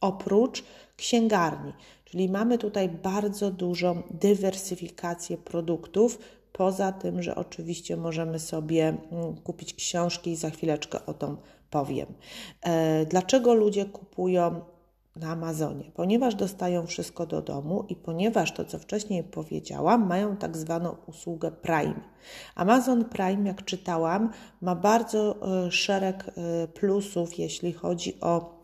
oprócz 0.01 0.63
księgarni. 0.97 1.73
Czyli 2.05 2.29
mamy 2.29 2.57
tutaj 2.57 2.89
bardzo 2.89 3.51
dużą 3.51 4.03
dywersyfikację 4.11 5.37
produktów, 5.37 6.19
Poza 6.57 6.91
tym, 6.91 7.23
że 7.23 7.35
oczywiście 7.35 7.97
możemy 7.97 8.39
sobie 8.39 8.97
mm, 9.11 9.35
kupić 9.35 9.73
książki 9.73 10.31
i 10.31 10.35
za 10.35 10.49
chwileczkę 10.49 11.05
o 11.05 11.13
tym 11.13 11.37
powiem. 11.69 12.07
E, 12.61 13.05
dlaczego 13.05 13.53
ludzie 13.53 13.85
kupują 13.85 14.61
na 15.15 15.31
Amazonie? 15.31 15.91
Ponieważ 15.93 16.35
dostają 16.35 16.87
wszystko 16.87 17.25
do 17.25 17.41
domu 17.41 17.85
i 17.89 17.95
ponieważ 17.95 18.51
to, 18.51 18.65
co 18.65 18.79
wcześniej 18.79 19.23
powiedziałam, 19.23 20.07
mają 20.07 20.37
tak 20.37 20.57
zwaną 20.57 20.95
usługę 21.07 21.51
Prime. 21.51 22.01
Amazon 22.55 23.05
Prime, 23.05 23.47
jak 23.47 23.65
czytałam, 23.65 24.29
ma 24.61 24.75
bardzo 24.75 25.35
e, 25.65 25.71
szereg 25.71 26.25
e, 26.27 26.67
plusów, 26.67 27.39
jeśli 27.39 27.73
chodzi 27.73 28.19
o 28.21 28.56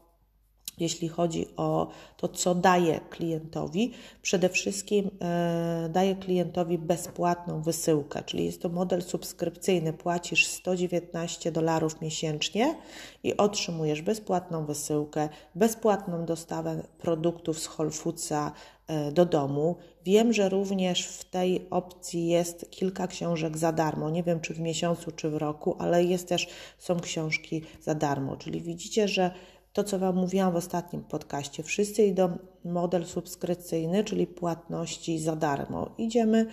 jeśli 0.79 1.09
chodzi 1.09 1.47
o 1.57 1.87
to, 2.17 2.27
co 2.27 2.55
daje 2.55 2.99
klientowi. 3.09 3.91
Przede 4.21 4.49
wszystkim 4.49 5.09
e, 5.21 5.89
daje 5.89 6.15
klientowi 6.15 6.77
bezpłatną 6.77 7.61
wysyłkę, 7.61 8.23
czyli 8.25 8.45
jest 8.45 8.61
to 8.61 8.69
model 8.69 9.01
subskrypcyjny. 9.01 9.93
Płacisz 9.93 10.45
119 10.45 11.51
dolarów 11.51 12.01
miesięcznie 12.01 12.75
i 13.23 13.37
otrzymujesz 13.37 14.01
bezpłatną 14.01 14.65
wysyłkę, 14.65 15.29
bezpłatną 15.55 16.25
dostawę 16.25 16.83
produktów 16.97 17.59
z 17.59 17.67
Whole 17.67 17.91
Foodsa 17.91 18.51
e, 18.87 19.11
do 19.11 19.25
domu. 19.25 19.75
Wiem, 20.05 20.33
że 20.33 20.49
również 20.49 21.07
w 21.07 21.25
tej 21.25 21.69
opcji 21.69 22.27
jest 22.27 22.71
kilka 22.71 23.07
książek 23.07 23.57
za 23.57 23.71
darmo. 23.71 24.09
Nie 24.09 24.23
wiem, 24.23 24.39
czy 24.39 24.53
w 24.53 24.59
miesiącu, 24.59 25.11
czy 25.11 25.29
w 25.29 25.35
roku, 25.35 25.75
ale 25.79 26.03
jest 26.03 26.27
też, 26.27 26.47
są 26.77 26.99
książki 26.99 27.61
za 27.81 27.95
darmo. 27.95 28.37
Czyli 28.37 28.61
widzicie, 28.61 29.07
że 29.07 29.31
to, 29.73 29.83
co 29.83 29.99
Wam 29.99 30.15
mówiłam 30.15 30.53
w 30.53 30.55
ostatnim 30.55 31.03
podcaście. 31.03 31.63
Wszyscy 31.63 32.03
idą 32.03 32.37
model 32.65 33.05
subskrypcyjny, 33.05 34.03
czyli 34.03 34.27
płatności 34.27 35.19
za 35.19 35.35
darmo. 35.35 35.89
Idziemy, 35.97 36.45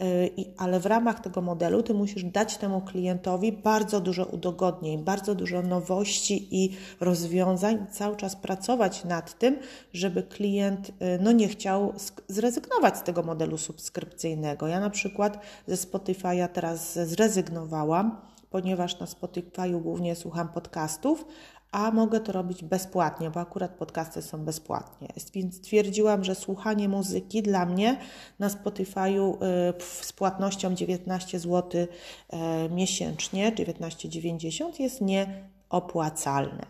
yy, 0.00 0.06
ale 0.56 0.80
w 0.80 0.86
ramach 0.86 1.20
tego 1.20 1.40
modelu 1.40 1.82
Ty 1.82 1.94
musisz 1.94 2.24
dać 2.24 2.56
temu 2.56 2.80
klientowi 2.80 3.52
bardzo 3.52 4.00
dużo 4.00 4.24
udogodnień, 4.24 5.04
bardzo 5.04 5.34
dużo 5.34 5.62
nowości 5.62 6.64
i 6.64 6.76
rozwiązań, 7.00 7.86
cały 7.92 8.16
czas 8.16 8.36
pracować 8.36 9.04
nad 9.04 9.38
tym, 9.38 9.58
żeby 9.92 10.22
klient 10.22 10.88
yy, 10.88 11.18
no, 11.20 11.32
nie 11.32 11.48
chciał 11.48 11.92
zrezygnować 12.28 12.96
z 12.98 13.02
tego 13.02 13.22
modelu 13.22 13.58
subskrypcyjnego. 13.58 14.66
Ja 14.66 14.80
na 14.80 14.90
przykład 14.90 15.38
ze 15.66 15.74
Spotify'a 15.74 16.48
teraz 16.48 16.98
zrezygnowałam, 16.98 18.20
ponieważ 18.50 19.00
na 19.00 19.06
Spotify'u 19.06 19.82
głównie 19.82 20.16
słucham 20.16 20.48
podcastów, 20.48 21.24
a 21.72 21.90
mogę 21.90 22.20
to 22.20 22.32
robić 22.32 22.64
bezpłatnie, 22.64 23.30
bo 23.30 23.40
akurat 23.40 23.70
podcasty 23.70 24.22
są 24.22 24.44
bezpłatnie. 24.44 25.08
Więc 25.34 25.56
stwierdziłam, 25.56 26.24
że 26.24 26.34
słuchanie 26.34 26.88
muzyki 26.88 27.42
dla 27.42 27.66
mnie 27.66 27.96
na 28.38 28.48
Spotify'u 28.48 29.34
y, 29.34 29.82
z 30.04 30.12
płatnością 30.12 30.74
19 30.74 31.38
zł 31.38 31.80
y, 31.82 31.88
miesięcznie, 32.70 33.52
19,90 33.52 34.80
jest 34.80 35.00
nieopłacalne. 35.00 36.66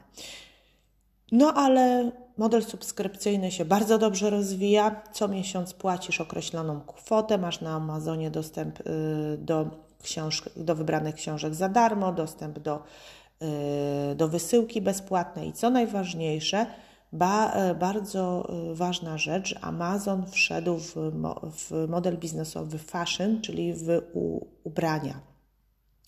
No 1.33 1.53
ale 1.55 2.13
model 2.37 2.65
subskrypcyjny 2.65 3.51
się 3.51 3.65
bardzo 3.65 3.99
dobrze 3.99 4.31
rozwija. 4.31 5.03
Co 5.13 5.29
miesiąc 5.29 5.75
płacisz 5.75 6.21
określoną 6.21 6.81
kwotę, 6.81 7.39
masz 7.39 7.61
na 7.61 7.71
Amazonie 7.75 8.31
dostęp 8.31 8.81
y, 8.81 8.85
do, 9.39 9.71
do 10.57 10.75
wybranych 10.75 11.15
książek 11.15 11.55
za 11.55 11.69
darmo, 11.69 12.13
dostęp 12.13 12.59
do, 12.59 12.83
do 14.17 14.29
wysyłki 14.29 14.81
bezpłatnej 14.81 15.49
i 15.49 15.53
co 15.53 15.71
najważniejsze, 15.71 16.67
ba, 17.13 17.71
y, 17.71 17.75
bardzo 17.75 18.53
ważna 18.73 19.19
rzecz, 19.19 19.55
Amazon 19.61 20.27
wszedł 20.27 20.79
w, 20.79 20.95
w 21.43 21.89
model 21.89 22.19
biznesowy 22.19 22.79
fashion, 22.79 23.41
czyli 23.41 23.75
w 23.75 24.03
u, 24.13 24.47
ubrania. 24.65 25.21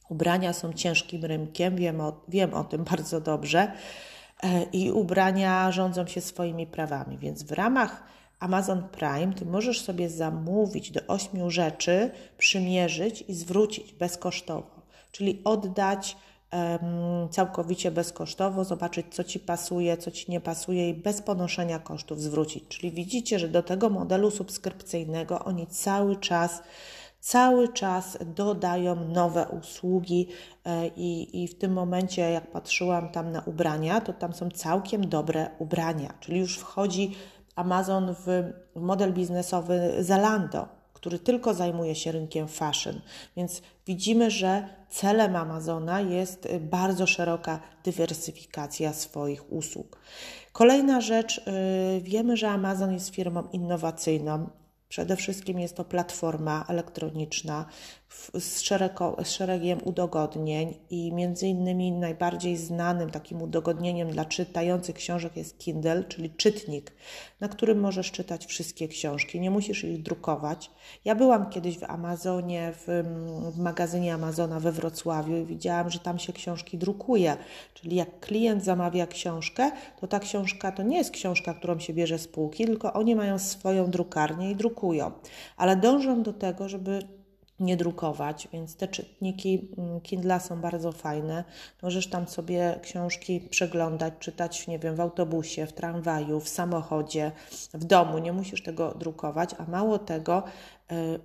Ubrania 0.08 0.52
są 0.52 0.72
ciężkim 0.72 1.24
rynkiem, 1.24 1.76
wiem 1.76 2.00
o, 2.00 2.24
wiem 2.28 2.54
o 2.54 2.64
tym 2.64 2.84
bardzo 2.90 3.20
dobrze. 3.20 3.72
E, 4.42 4.62
i 4.62 4.90
ubrania 4.90 5.72
rządzą 5.72 6.06
się 6.06 6.20
swoimi 6.20 6.66
prawami. 6.66 7.18
Więc 7.18 7.42
w 7.42 7.52
ramach 7.52 8.02
Amazon 8.40 8.88
Prime 8.88 9.32
ty 9.32 9.46
możesz 9.46 9.80
sobie 9.80 10.10
zamówić 10.10 10.90
do 10.90 11.00
ośmiu 11.06 11.50
rzeczy, 11.50 12.10
przymierzyć 12.38 13.24
i 13.28 13.34
zwrócić 13.34 13.92
bezkosztowo, 13.92 14.82
czyli 15.12 15.40
oddać 15.44 16.16
całkowicie 17.30 17.90
bezkosztowo, 17.90 18.64
zobaczyć 18.64 19.06
co 19.11 19.25
ci 19.25 19.40
pasuje, 19.40 19.97
co 19.97 20.11
ci 20.11 20.30
nie 20.30 20.40
pasuje 20.40 20.88
i 20.88 20.94
bez 20.94 21.23
ponoszenia 21.23 21.78
kosztów 21.78 22.21
zwrócić. 22.21 22.64
Czyli 22.68 22.92
widzicie, 22.92 23.38
że 23.38 23.49
do 23.49 23.62
tego 23.62 23.90
modelu 23.90 24.30
subskrypcyjnego 24.30 25.44
oni 25.44 25.66
cały 25.66 26.16
czas 26.16 26.62
cały 27.21 27.73
czas 27.73 28.18
dodają 28.26 29.09
nowe 29.09 29.47
usługi 29.49 30.28
e, 30.64 30.87
i, 30.87 31.42
i 31.42 31.49
w 31.49 31.59
tym 31.59 31.73
momencie, 31.73 32.23
jak 32.30 32.50
patrzyłam 32.50 33.09
tam 33.09 33.32
na 33.32 33.40
ubrania, 33.40 34.00
to 34.00 34.12
tam 34.12 34.32
są 34.32 34.50
całkiem 34.50 35.09
dobre 35.09 35.50
ubrania, 35.59 36.14
czyli 36.21 36.38
już 36.38 36.59
wchodzi 36.59 37.14
Amazon 37.56 38.14
w 38.26 38.52
model 38.75 39.12
biznesowy 39.12 39.94
Zalando, 40.00 40.81
który 41.02 41.18
tylko 41.18 41.54
zajmuje 41.54 41.94
się 41.94 42.12
rynkiem 42.12 42.49
fashion. 42.49 43.00
Więc 43.37 43.62
widzimy, 43.87 44.30
że 44.30 44.68
celem 44.88 45.37
Amazona 45.37 46.00
jest 46.00 46.49
bardzo 46.61 47.06
szeroka 47.06 47.61
dywersyfikacja 47.85 48.92
swoich 48.92 49.52
usług. 49.52 49.99
Kolejna 50.52 51.00
rzecz, 51.00 51.38
y, 51.38 51.42
wiemy, 52.00 52.37
że 52.37 52.50
Amazon 52.50 52.92
jest 52.92 53.14
firmą 53.14 53.49
innowacyjną. 53.52 54.50
Przede 54.88 55.16
wszystkim 55.16 55.61
jest 55.61 55.76
to 55.76 55.85
platforma 55.85 56.64
elektroniczna 56.68 57.66
z, 58.40 58.61
szereko, 58.61 59.16
z 59.25 59.31
szeregiem 59.31 59.78
udogodnień 59.85 60.75
i 60.90 61.12
między 61.12 61.47
innymi 61.47 61.92
najbardziej 61.92 62.57
znanym 62.57 63.11
takim 63.11 63.42
udogodnieniem 63.42 64.11
dla 64.11 64.25
czytających 64.25 64.97
książek 64.97 65.37
jest 65.37 65.59
Kindle, 65.59 66.04
czyli 66.04 66.31
czytnik, 66.31 66.92
na 67.40 67.49
którym 67.49 67.81
możesz 67.81 68.11
czytać 68.11 68.47
wszystkie 68.47 68.88
książki. 68.88 69.40
Nie 69.40 69.50
musisz 69.50 69.85
ich 69.85 70.02
drukować. 70.02 70.71
Ja 71.04 71.14
byłam 71.14 71.50
kiedyś 71.50 71.78
w 71.78 71.85
Amazonie, 71.85 72.73
w, 72.87 73.04
w 73.54 73.59
magazynie 73.59 74.14
Amazona 74.14 74.61
we 74.61 74.73
Wrocławiu 74.73 75.37
i 75.37 75.45
widziałam, 75.45 75.90
że 75.90 75.99
tam 75.99 76.19
się 76.19 76.33
książki 76.33 76.78
drukuje. 76.78 77.37
Czyli 77.75 77.97
jak 77.97 78.21
klient 78.21 78.64
zamawia 78.64 79.07
książkę, 79.07 79.71
to 80.00 80.07
ta 80.07 80.19
książka 80.19 80.73
to 80.73 80.83
nie 80.83 80.97
jest 80.97 81.11
książka, 81.11 81.54
którą 81.54 81.78
się 81.78 81.92
bierze 81.92 82.19
z 82.19 82.28
półki, 82.28 82.64
tylko 82.64 82.92
oni 82.92 83.16
mają 83.16 83.38
swoją 83.38 83.90
drukarnię 83.90 84.50
i 84.50 84.57
drukują. 84.57 85.12
Ale 85.57 85.76
dążą 85.76 86.23
do 86.23 86.33
tego, 86.33 86.69
żeby 86.69 87.21
nie 87.62 87.76
drukować, 87.76 88.49
więc 88.52 88.76
te 88.76 88.88
czytniki 88.88 89.69
mm, 89.78 90.00
Kindle 90.00 90.40
są 90.40 90.61
bardzo 90.61 90.92
fajne. 90.92 91.45
Możesz 91.83 92.07
tam 92.07 92.28
sobie 92.28 92.81
książki 92.83 93.40
przeglądać, 93.40 94.14
czytać, 94.19 94.66
nie 94.66 94.78
wiem, 94.78 94.97
w 94.97 95.00
autobusie, 95.00 95.66
w 95.66 95.73
tramwaju, 95.73 96.40
w 96.40 96.49
samochodzie, 96.49 97.33
w 97.75 97.85
domu. 97.85 98.19
Nie 98.19 98.33
musisz 98.33 98.62
tego 98.62 98.95
drukować, 98.95 99.50
a 99.59 99.71
mało 99.71 99.99
tego, 99.99 100.42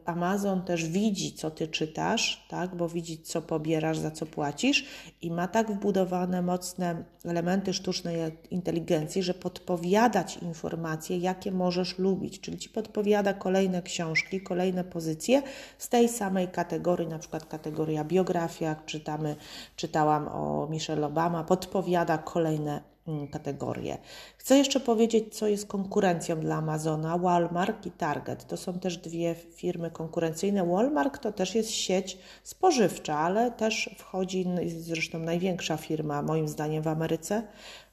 Amazon 0.05 0.61
też 0.61 0.85
widzi, 0.85 1.33
co 1.33 1.51
ty 1.51 1.67
czytasz, 1.67 2.45
tak, 2.49 2.75
bo 2.75 2.89
widzi, 2.89 3.21
co 3.21 3.41
pobierasz, 3.41 3.97
za 3.97 4.11
co 4.11 4.25
płacisz 4.25 4.85
i 5.21 5.31
ma 5.31 5.47
tak 5.47 5.71
wbudowane 5.71 6.41
mocne 6.41 7.03
elementy 7.25 7.73
sztucznej 7.73 8.17
inteligencji, 8.51 9.23
że 9.23 9.33
podpowiada 9.33 10.23
ci 10.23 10.43
informacje, 10.43 11.17
jakie 11.17 11.51
możesz 11.51 11.97
lubić, 11.97 12.39
czyli 12.39 12.57
ci 12.57 12.69
podpowiada 12.69 13.33
kolejne 13.33 13.81
książki, 13.81 14.41
kolejne 14.41 14.83
pozycje 14.83 15.41
z 15.77 15.89
tej 15.89 16.09
samej 16.09 16.47
kategorii, 16.47 17.07
na 17.07 17.19
przykład 17.19 17.45
kategoria 17.45 18.03
biografia, 18.03 18.75
czytamy, 18.85 19.35
czytałam 19.75 20.27
o 20.27 20.67
Michelle 20.69 21.07
Obama, 21.07 21.43
podpowiada 21.43 22.17
kolejne 22.17 22.96
kategorie. 23.31 23.97
Chcę 24.37 24.57
jeszcze 24.57 24.79
powiedzieć, 24.79 25.35
co 25.35 25.47
jest 25.47 25.67
konkurencją 25.67 26.39
dla 26.39 26.55
Amazona. 26.55 27.17
Walmart 27.17 27.85
i 27.85 27.91
Target 27.91 28.47
to 28.47 28.57
są 28.57 28.79
też 28.79 28.97
dwie 28.97 29.35
firmy 29.35 29.91
konkurencyjne. 29.91 30.65
Walmart 30.65 31.21
to 31.21 31.31
też 31.31 31.55
jest 31.55 31.71
sieć 31.71 32.17
spożywcza, 32.43 33.17
ale 33.17 33.51
też 33.51 33.95
wchodzi, 33.97 34.45
zresztą 34.67 35.19
największa 35.19 35.77
firma, 35.77 36.21
moim 36.21 36.47
zdaniem, 36.47 36.83
w 36.83 36.87
Ameryce, 36.87 37.43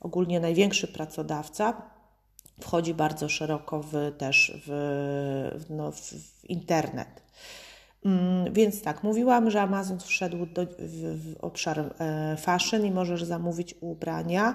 ogólnie 0.00 0.40
największy 0.40 0.88
pracodawca. 0.88 1.82
Wchodzi 2.60 2.94
bardzo 2.94 3.28
szeroko 3.28 3.82
w, 3.82 4.12
też 4.18 4.62
w, 4.66 5.64
no, 5.70 5.92
w, 5.92 6.00
w 6.00 6.50
internet. 6.50 7.22
Mm, 8.04 8.52
więc 8.52 8.82
tak, 8.82 9.02
mówiłam, 9.02 9.50
że 9.50 9.62
Amazon 9.62 9.98
wszedł 10.00 10.46
do, 10.46 10.66
w, 10.78 11.18
w 11.18 11.44
obszar 11.44 11.78
e, 11.78 12.36
fashion 12.36 12.86
i 12.86 12.90
możesz 12.90 13.24
zamówić 13.24 13.74
ubrania. 13.80 14.54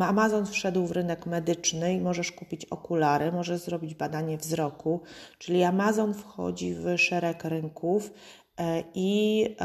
Amazon 0.00 0.46
wszedł 0.46 0.86
w 0.86 0.92
rynek 0.92 1.26
medyczny 1.26 1.94
i 1.94 2.00
możesz 2.00 2.32
kupić 2.32 2.64
okulary, 2.64 3.32
możesz 3.32 3.60
zrobić 3.60 3.94
badanie 3.94 4.38
wzroku, 4.38 5.00
czyli 5.38 5.62
Amazon 5.62 6.14
wchodzi 6.14 6.74
w 6.74 6.98
szereg 6.98 7.44
rynków 7.44 8.12
e, 8.58 8.62
e, 8.62 8.82
i, 8.94 9.56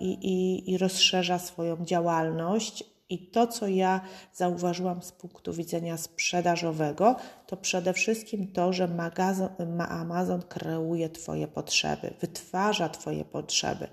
i, 0.00 0.70
i 0.70 0.78
rozszerza 0.78 1.38
swoją 1.38 1.84
działalność 1.84 2.84
i 3.10 3.30
to, 3.30 3.46
co 3.46 3.66
ja 3.66 4.00
zauważyłam 4.32 5.02
z 5.02 5.12
punktu 5.12 5.52
widzenia 5.52 5.96
sprzedażowego, 5.96 7.16
to 7.46 7.56
przede 7.56 7.92
wszystkim 7.92 8.52
to, 8.52 8.72
że 8.72 8.88
Amazon 9.88 10.42
kreuje 10.42 11.08
Twoje 11.10 11.48
potrzeby, 11.48 12.14
wytwarza 12.20 12.88
Twoje 12.88 13.24
potrzeby. 13.24 13.88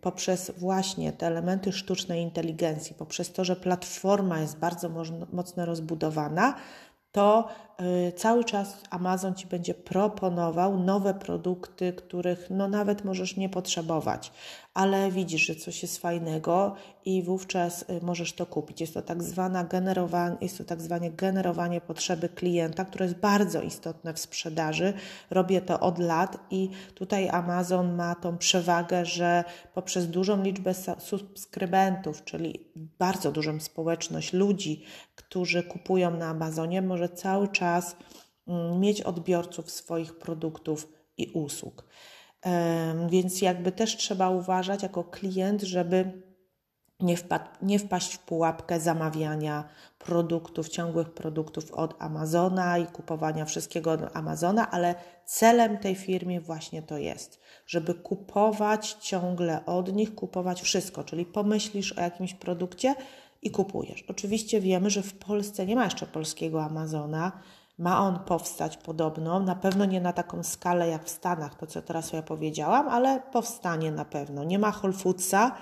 Poprzez 0.00 0.52
właśnie 0.58 1.12
te 1.12 1.26
elementy 1.26 1.72
sztucznej 1.72 2.22
inteligencji, 2.22 2.94
poprzez 2.94 3.32
to, 3.32 3.44
że 3.44 3.56
platforma 3.56 4.40
jest 4.40 4.58
bardzo 4.58 4.88
mocno 5.32 5.66
rozbudowana, 5.66 6.54
to 7.12 7.48
y, 8.08 8.12
cały 8.12 8.44
czas 8.44 8.76
Amazon 8.90 9.34
Ci 9.34 9.46
będzie 9.46 9.74
proponował 9.74 10.78
nowe 10.78 11.14
produkty, 11.14 11.92
których 11.92 12.46
no 12.50 12.68
nawet 12.68 13.04
możesz 13.04 13.36
nie 13.36 13.48
potrzebować, 13.48 14.32
ale 14.74 15.10
widzisz, 15.10 15.46
że 15.46 15.54
coś 15.54 15.82
jest 15.82 15.98
fajnego 15.98 16.74
i 17.04 17.22
wówczas 17.22 17.82
y, 17.82 18.00
możesz 18.02 18.32
to 18.32 18.46
kupić. 18.46 18.80
Jest 18.80 18.94
to 18.94 19.02
tak 19.02 19.22
zwane 19.22 19.64
generowanie, 19.64 20.36
jest 20.40 20.58
to 20.58 20.64
tak 20.64 20.82
zwane 20.82 21.10
generowanie 21.10 21.80
potrzeby 21.80 22.28
klienta, 22.28 22.84
które 22.84 23.04
jest 23.04 23.18
bardzo 23.18 23.62
istotne 23.62 24.14
w 24.14 24.18
sprzedaży. 24.18 24.92
Robię 25.30 25.60
to 25.60 25.80
od 25.80 25.98
lat 25.98 26.38
i 26.50 26.70
tutaj 26.94 27.28
Amazon 27.28 27.94
ma 27.94 28.14
tą 28.14 28.38
przewagę, 28.38 29.06
że 29.06 29.44
poprzez 29.74 30.08
dużą 30.08 30.42
liczbę 30.42 30.74
subskrybentów, 30.98 32.24
czyli 32.24 32.70
bardzo 32.76 33.32
dużą 33.32 33.60
społeczność 33.60 34.32
ludzi, 34.32 34.84
którzy 35.14 35.62
kupują 35.62 36.10
na 36.10 36.26
Amazonie, 36.28 36.82
może 36.82 37.08
cały 37.08 37.48
czas 37.48 37.96
mm, 38.48 38.80
mieć 38.80 39.02
odbiorców 39.02 39.70
swoich 39.70 40.18
produktów 40.18 40.88
i 41.16 41.26
usług. 41.34 41.84
Więc 43.08 43.42
jakby 43.42 43.72
też 43.72 43.96
trzeba 43.96 44.30
uważać 44.30 44.82
jako 44.82 45.04
klient, 45.04 45.62
żeby 45.62 46.22
nie, 47.00 47.16
wpad, 47.16 47.62
nie 47.62 47.78
wpaść 47.78 48.14
w 48.14 48.18
pułapkę 48.18 48.80
zamawiania 48.80 49.64
produktów, 49.98 50.68
ciągłych 50.68 51.10
produktów 51.10 51.72
od 51.72 52.02
Amazona 52.02 52.78
i 52.78 52.86
kupowania 52.86 53.44
wszystkiego 53.44 53.92
od 53.92 54.16
Amazona, 54.16 54.70
ale 54.70 54.94
celem 55.24 55.78
tej 55.78 55.94
firmy 55.94 56.40
właśnie 56.40 56.82
to 56.82 56.98
jest, 56.98 57.40
żeby 57.66 57.94
kupować 57.94 58.96
ciągle 59.00 59.66
od 59.66 59.92
nich, 59.92 60.14
kupować 60.14 60.62
wszystko, 60.62 61.04
czyli 61.04 61.24
pomyślisz 61.24 61.92
o 61.92 62.00
jakimś 62.00 62.34
produkcie 62.34 62.94
i 63.42 63.50
kupujesz. 63.50 64.04
Oczywiście 64.08 64.60
wiemy, 64.60 64.90
że 64.90 65.02
w 65.02 65.18
Polsce 65.18 65.66
nie 65.66 65.76
ma 65.76 65.84
jeszcze 65.84 66.06
polskiego 66.06 66.62
Amazona, 66.62 67.32
ma 67.80 68.00
on 68.00 68.18
powstać 68.18 68.76
podobno, 68.76 69.40
na 69.40 69.54
pewno 69.54 69.84
nie 69.84 70.00
na 70.00 70.12
taką 70.12 70.42
skalę 70.42 70.88
jak 70.88 71.04
w 71.04 71.10
Stanach, 71.10 71.54
to 71.54 71.66
co 71.66 71.82
teraz 71.82 72.12
ja 72.12 72.22
powiedziałam, 72.22 72.88
ale 72.88 73.20
powstanie 73.32 73.92
na 73.92 74.04
pewno. 74.04 74.44
Nie 74.44 74.58
ma 74.58 74.72
Whole 74.82 74.92
Foodsa, 74.92 75.56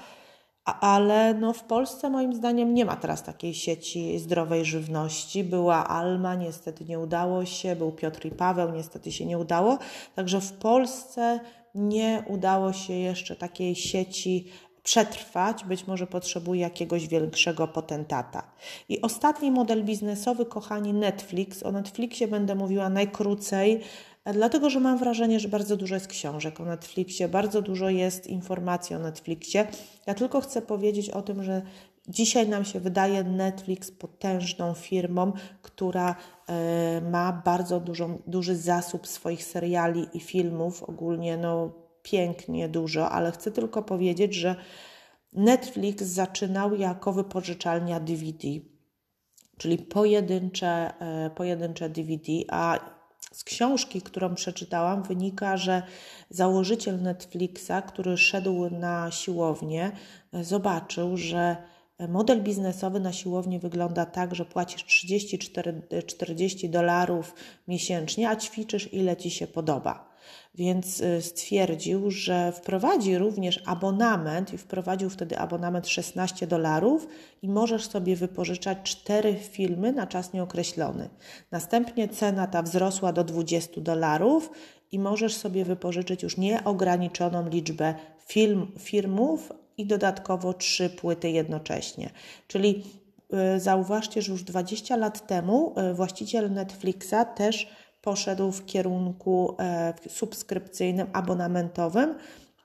ale 0.65 1.35
no 1.35 1.53
w 1.53 1.65
Polsce 1.65 2.11
moim 2.11 2.35
zdaniem 2.35 2.75
nie 2.75 2.85
ma 2.85 2.97
teraz 2.97 3.23
takiej 3.23 3.55
sieci 3.55 4.19
zdrowej 4.19 4.65
żywności. 4.65 5.45
Była 5.45 5.89
Alma, 5.89 6.35
niestety 6.35 6.85
nie 6.85 6.99
udało 6.99 7.45
się, 7.45 7.77
był 7.77 7.93
Piotr 7.93 8.27
i 8.27 8.31
Paweł, 8.31 8.71
niestety 8.71 9.13
się 9.13 9.27
nie 9.27 9.39
udało. 9.39 9.79
Także 10.15 10.41
w 10.41 10.53
Polsce 10.53 11.41
nie 11.75 12.25
udało 12.27 12.73
się 12.73 12.93
jeszcze 12.93 13.37
takiej 13.37 13.75
sieci 13.75 14.51
przetrwać, 14.89 15.65
być 15.65 15.87
może 15.87 16.07
potrzebuje 16.07 16.61
jakiegoś 16.61 17.09
większego 17.09 17.69
potentata. 17.69 18.43
I 18.89 19.01
ostatni 19.01 19.51
model 19.51 19.85
biznesowy, 19.85 20.47
kochani, 20.47 20.93
Netflix. 20.93 21.63
O 21.63 21.73
Netflixie 21.73 22.29
będę 22.29 22.55
mówiła 22.55 22.89
najkrócej, 22.89 23.81
dlatego 24.25 24.71
że 24.71 24.81
mam 24.81 24.99
wrażenie, 24.99 25.41
że 25.41 25.49
bardzo 25.49 25.77
dużo 25.77 25.95
jest 25.95 26.07
książek 26.07 26.61
o 26.61 26.65
Netflixie, 26.65 27.29
bardzo 27.29 27.63
dużo 27.63 27.89
jest 27.89 28.27
informacji 28.27 28.97
o 28.97 28.99
Netflixie. 28.99 29.67
Ja 30.07 30.15
tylko 30.15 30.41
chcę 30.41 30.63
powiedzieć 30.63 31.11
o 31.11 31.23
tym, 31.23 31.43
że 31.43 31.63
dzisiaj 32.09 32.49
nam 32.49 32.65
się 32.65 32.81
wydaje 32.81 33.25
Netflix 33.25 33.91
potężną 33.91 34.75
firmą, 34.75 35.33
która 35.63 36.15
y, 36.99 37.03
ma 37.11 37.43
bardzo 37.45 37.81
dużą, 37.81 38.19
duży 38.27 38.57
zasób 38.57 39.07
swoich 39.07 39.45
seriali 39.45 40.07
i 40.15 40.21
filmów, 40.21 40.83
ogólnie 40.83 41.37
no 41.37 41.88
pięknie 42.11 42.69
dużo, 42.69 43.11
ale 43.11 43.33
chcę 43.33 43.51
tylko 43.51 43.83
powiedzieć, 43.83 44.35
że 44.35 44.57
Netflix 45.33 46.05
zaczynał 46.05 46.75
jako 46.75 47.13
wypożyczalnia 47.13 48.01
DVD, 48.01 48.49
czyli 49.59 49.79
pojedyncze, 49.79 50.93
e, 51.01 51.31
pojedyncze 51.31 51.89
DVD, 51.89 52.33
a 52.51 52.79
z 53.33 53.45
książki, 53.45 54.03
którą 54.03 54.35
przeczytałam, 54.35 55.03
wynika, 55.03 55.57
że 55.57 55.83
założyciel 56.31 57.03
Netflixa, 57.03 57.73
który 57.89 58.17
szedł 58.17 58.71
na 58.71 59.11
siłownię, 59.11 59.93
e, 60.33 60.45
zobaczył, 60.45 61.17
że 61.17 61.57
model 62.09 62.43
biznesowy 62.43 63.01
na 63.01 63.13
siłowni 63.13 63.59
wygląda 63.59 64.07
tak, 64.07 64.35
że 64.35 64.45
płacisz 64.45 64.85
30-40 64.85 66.69
dolarów 66.71 67.35
miesięcznie, 67.69 68.29
a 68.29 68.37
ćwiczysz 68.37 68.93
ile 68.93 69.17
ci 69.17 69.31
się 69.31 69.47
podoba 69.47 70.08
więc 70.55 71.01
y, 71.01 71.23
stwierdził, 71.23 72.11
że 72.11 72.53
wprowadzi 72.53 73.19
również 73.19 73.63
abonament 73.67 74.53
i 74.53 74.59
wprowadził 74.59 75.11
wtedy 75.11 75.39
abonament 75.39 75.89
16 75.89 76.47
dolarów 76.47 77.09
i 77.43 77.49
możesz 77.49 77.87
sobie 77.89 78.17
wypożyczać 78.17 78.79
cztery 78.83 79.35
filmy 79.35 79.93
na 79.93 80.07
czas 80.07 80.33
nieokreślony. 80.33 81.09
Następnie 81.51 82.09
cena 82.09 82.47
ta 82.47 82.63
wzrosła 82.63 83.13
do 83.13 83.25
20 83.25 83.81
dolarów 83.81 84.51
i 84.93 84.99
możesz 84.99 85.37
sobie 85.37 85.65
wypożyczyć 85.65 86.23
już 86.23 86.37
nieograniczoną 86.37 87.49
liczbę 87.49 87.95
film, 88.27 88.73
filmów 88.79 89.53
i 89.77 89.87
dodatkowo 89.87 90.53
trzy 90.53 90.91
płyty 90.91 91.31
jednocześnie. 91.31 92.11
Czyli 92.47 92.85
y, 93.57 93.61
zauważcie, 93.61 94.23
że 94.23 94.33
już 94.33 94.43
20 94.43 94.97
lat 94.97 95.27
temu 95.27 95.75
y, 95.91 95.95
właściciel 95.95 96.53
Netflixa 96.53 97.25
też 97.37 97.69
poszedł 98.09 98.53
w 98.53 98.67
kierunku 98.67 99.57
e, 99.59 99.95
subskrypcyjnym, 100.09 101.07
abonamentowym, 101.13 102.15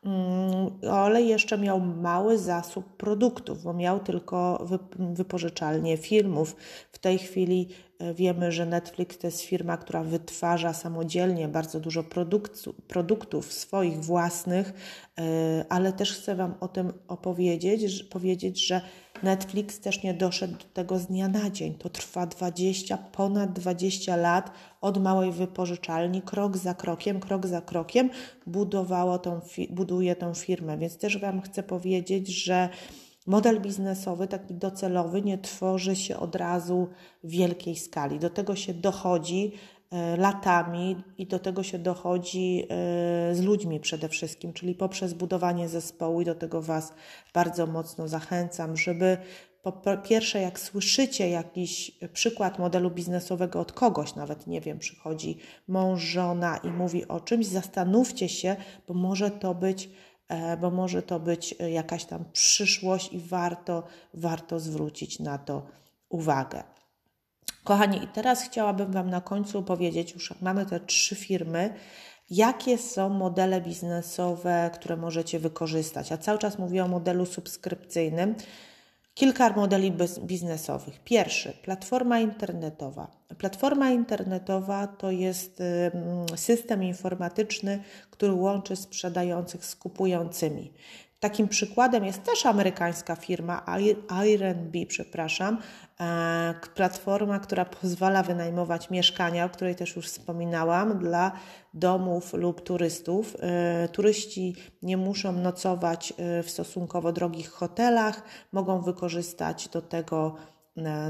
mm, 0.05 0.71
ale 0.91 1.21
jeszcze 1.21 1.57
miał 1.57 1.79
mały 1.79 2.37
zasób 2.37 2.97
produktów, 2.97 3.63
bo 3.63 3.73
miał 3.73 3.99
tylko 3.99 4.67
wypożyczalnie 4.99 5.97
filmów. 5.97 6.55
W 6.91 6.99
tej 6.99 7.17
chwili 7.17 7.69
wiemy, 8.13 8.51
że 8.51 8.65
Netflix 8.65 9.17
to 9.17 9.27
jest 9.27 9.41
firma, 9.41 9.77
która 9.77 10.03
wytwarza 10.03 10.73
samodzielnie 10.73 11.47
bardzo 11.47 11.79
dużo 11.79 12.03
produktów 12.87 13.53
swoich 13.53 14.03
własnych, 14.03 14.73
e, 15.19 15.65
ale 15.69 15.93
też 15.93 16.13
chcę 16.13 16.35
Wam 16.35 16.53
o 16.59 16.67
tym 16.67 16.93
opowiedzieć, 17.07 18.03
powiedzieć, 18.03 18.67
że 18.67 18.81
Netflix 19.23 19.79
też 19.79 20.03
nie 20.03 20.13
doszedł 20.13 20.53
do 20.53 20.65
tego 20.73 20.99
z 20.99 21.05
dnia 21.05 21.27
na 21.27 21.49
dzień. 21.49 21.73
To 21.73 21.89
trwa 21.89 22.25
20, 22.25 22.97
ponad 22.97 23.53
20 23.53 24.15
lat 24.15 24.51
od 24.81 25.01
małej 25.01 25.31
wypożyczalni, 25.31 26.21
krok 26.21 26.57
za 26.57 26.73
krokiem, 26.73 27.19
krok 27.19 27.47
za 27.47 27.61
krokiem 27.61 28.09
budowało 28.47 29.17
tą, 29.19 29.39
buduje 29.69 30.15
tą 30.15 30.33
firmę. 30.33 30.77
Więc 30.77 30.97
też 30.97 31.17
Wam 31.17 31.41
chcę 31.41 31.63
powiedzieć, 31.63 32.27
że 32.27 32.69
model 33.27 33.61
biznesowy, 33.61 34.27
taki 34.27 34.53
docelowy, 34.53 35.21
nie 35.21 35.37
tworzy 35.37 35.95
się 35.95 36.17
od 36.17 36.35
razu 36.35 36.87
w 37.23 37.29
wielkiej 37.29 37.75
skali. 37.75 38.19
Do 38.19 38.29
tego 38.29 38.55
się 38.55 38.73
dochodzi 38.73 39.53
E, 39.93 40.17
latami 40.17 40.95
i 41.17 41.27
do 41.27 41.39
tego 41.39 41.63
się 41.63 41.79
dochodzi 41.79 42.63
e, 42.63 43.35
z 43.35 43.41
ludźmi 43.41 43.79
przede 43.79 44.09
wszystkim, 44.09 44.53
czyli 44.53 44.75
poprzez 44.75 45.13
budowanie 45.13 45.69
zespołu 45.69 46.21
i 46.21 46.25
do 46.25 46.35
tego 46.35 46.61
Was 46.61 46.93
bardzo 47.33 47.67
mocno 47.67 48.07
zachęcam, 48.07 48.77
żeby 48.77 49.17
po 49.63 49.71
pierwsze, 49.97 50.41
jak 50.41 50.59
słyszycie 50.59 51.29
jakiś 51.29 51.91
przykład 52.13 52.59
modelu 52.59 52.91
biznesowego 52.91 53.59
od 53.59 53.71
kogoś, 53.71 54.15
nawet 54.15 54.47
nie 54.47 54.61
wiem, 54.61 54.79
przychodzi 54.79 55.37
mąż, 55.67 56.01
żona 56.01 56.57
i 56.57 56.67
mówi 56.67 57.07
o 57.07 57.19
czymś, 57.19 57.45
zastanówcie 57.45 58.29
się, 58.29 58.55
bo 58.87 58.93
może 58.93 59.31
to 59.31 59.55
być, 59.55 59.89
bo 60.61 60.71
może 60.71 61.01
to 61.01 61.19
być 61.19 61.55
jakaś 61.71 62.05
tam 62.05 62.25
przyszłość 62.33 63.13
i 63.13 63.19
warto, 63.19 63.83
warto 64.13 64.59
zwrócić 64.59 65.19
na 65.19 65.37
to 65.37 65.65
uwagę. 66.09 66.63
Kochani, 67.63 68.03
i 68.03 68.07
teraz 68.07 68.43
chciałabym 68.43 68.91
Wam 68.91 69.09
na 69.09 69.21
końcu 69.21 69.63
powiedzieć, 69.63 70.13
już 70.13 70.33
mamy 70.41 70.65
te 70.65 70.79
trzy 70.79 71.15
firmy, 71.15 71.73
jakie 72.29 72.77
są 72.77 73.09
modele 73.09 73.61
biznesowe, 73.61 74.71
które 74.73 74.97
możecie 74.97 75.39
wykorzystać. 75.39 76.09
Ja 76.09 76.17
cały 76.17 76.39
czas 76.39 76.59
mówię 76.59 76.85
o 76.85 76.87
modelu 76.87 77.25
subskrypcyjnym. 77.25 78.35
Kilka 79.13 79.53
modeli 79.53 79.91
biznesowych. 80.21 80.99
Pierwszy, 81.03 81.53
platforma 81.63 82.19
internetowa. 82.19 83.11
Platforma 83.37 83.91
internetowa 83.91 84.87
to 84.87 85.11
jest 85.11 85.63
system 86.35 86.83
informatyczny, 86.83 87.83
który 88.11 88.33
łączy 88.33 88.75
sprzedających 88.75 89.65
z 89.65 89.75
kupującymi. 89.75 90.73
Takim 91.23 91.47
przykładem 91.47 92.05
jest 92.05 92.23
też 92.23 92.45
amerykańska 92.45 93.15
firma 93.15 93.65
Airbnb, 94.07 94.85
przepraszam, 94.87 95.57
e, 95.99 96.53
platforma, 96.75 97.39
która 97.39 97.65
pozwala 97.65 98.23
wynajmować 98.23 98.89
mieszkania, 98.89 99.45
o 99.45 99.49
której 99.49 99.75
też 99.75 99.95
już 99.95 100.07
wspominałam, 100.07 100.99
dla 100.99 101.31
domów 101.73 102.33
lub 102.33 102.61
turystów. 102.61 103.37
E, 103.39 103.87
turyści 103.87 104.55
nie 104.81 104.97
muszą 104.97 105.33
nocować 105.33 106.13
e, 106.17 106.43
w 106.43 106.49
stosunkowo 106.49 107.11
drogich 107.11 107.49
hotelach, 107.49 108.23
mogą 108.51 108.81
wykorzystać 108.81 109.67
do 109.67 109.81
tego, 109.81 110.35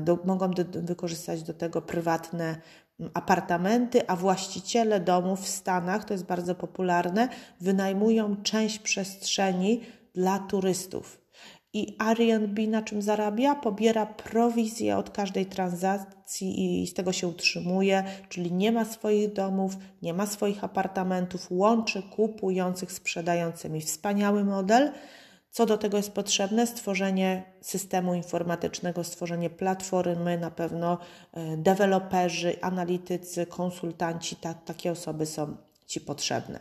do, 0.01 0.19
mogą 0.25 0.51
do, 0.51 0.63
wykorzystać 0.81 1.43
do 1.43 1.53
tego 1.53 1.81
prywatne 1.81 2.55
apartamenty, 3.13 4.07
a 4.07 4.15
właściciele 4.15 4.99
domów 4.99 5.41
w 5.41 5.47
Stanach, 5.47 6.05
to 6.05 6.13
jest 6.13 6.25
bardzo 6.25 6.55
popularne, 6.55 7.29
wynajmują 7.61 8.35
część 8.43 8.79
przestrzeni 8.79 9.81
dla 10.13 10.39
turystów. 10.39 11.23
I 11.73 11.95
Airbnb 11.99 12.67
na 12.67 12.81
czym 12.81 13.01
zarabia? 13.01 13.55
Pobiera 13.55 14.05
prowizję 14.05 14.97
od 14.97 15.09
każdej 15.09 15.45
transakcji 15.45 16.81
i 16.83 16.87
z 16.87 16.93
tego 16.93 17.13
się 17.13 17.27
utrzymuje, 17.27 18.03
czyli 18.29 18.51
nie 18.51 18.71
ma 18.71 18.85
swoich 18.85 19.33
domów, 19.33 19.77
nie 20.01 20.13
ma 20.13 20.25
swoich 20.25 20.63
apartamentów, 20.63 21.47
łączy 21.49 22.03
kupujących 22.03 22.91
sprzedającymi. 22.91 23.81
Wspaniały 23.81 24.43
model. 24.43 24.91
Co 25.51 25.65
do 25.65 25.77
tego 25.77 25.97
jest 25.97 26.11
potrzebne? 26.11 26.67
Stworzenie 26.67 27.43
systemu 27.61 28.13
informatycznego, 28.13 29.03
stworzenie 29.03 29.49
platformy, 29.49 30.37
na 30.37 30.51
pewno 30.51 30.97
e, 31.33 31.57
deweloperzy, 31.57 32.61
analitycy, 32.61 33.45
konsultanci, 33.45 34.35
ta, 34.35 34.53
takie 34.53 34.91
osoby 34.91 35.25
są 35.25 35.57
Ci 35.85 36.01
potrzebne. 36.01 36.59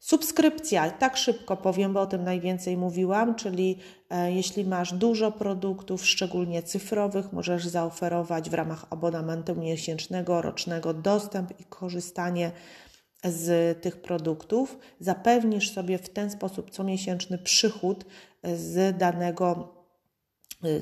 Subskrypcja, 0.00 0.90
tak 0.90 1.16
szybko 1.16 1.56
powiem, 1.56 1.92
bo 1.92 2.00
o 2.00 2.06
tym 2.06 2.24
najwięcej 2.24 2.76
mówiłam, 2.76 3.34
czyli 3.34 3.78
e, 4.10 4.32
jeśli 4.32 4.64
masz 4.64 4.92
dużo 4.92 5.32
produktów, 5.32 6.06
szczególnie 6.06 6.62
cyfrowych, 6.62 7.32
możesz 7.32 7.66
zaoferować 7.66 8.50
w 8.50 8.54
ramach 8.54 8.86
abonamentu 8.90 9.54
miesięcznego, 9.54 10.42
rocznego 10.42 10.94
dostęp 10.94 11.60
i 11.60 11.64
korzystanie 11.64 12.52
z 13.24 13.78
tych 13.82 14.02
produktów. 14.02 14.78
Zapewnisz 15.00 15.70
sobie 15.70 15.98
w 15.98 16.08
ten 16.08 16.30
sposób 16.30 16.70
comiesięczny 16.70 17.38
przychód 17.38 18.04
z 18.54 18.98
danego 18.98 19.79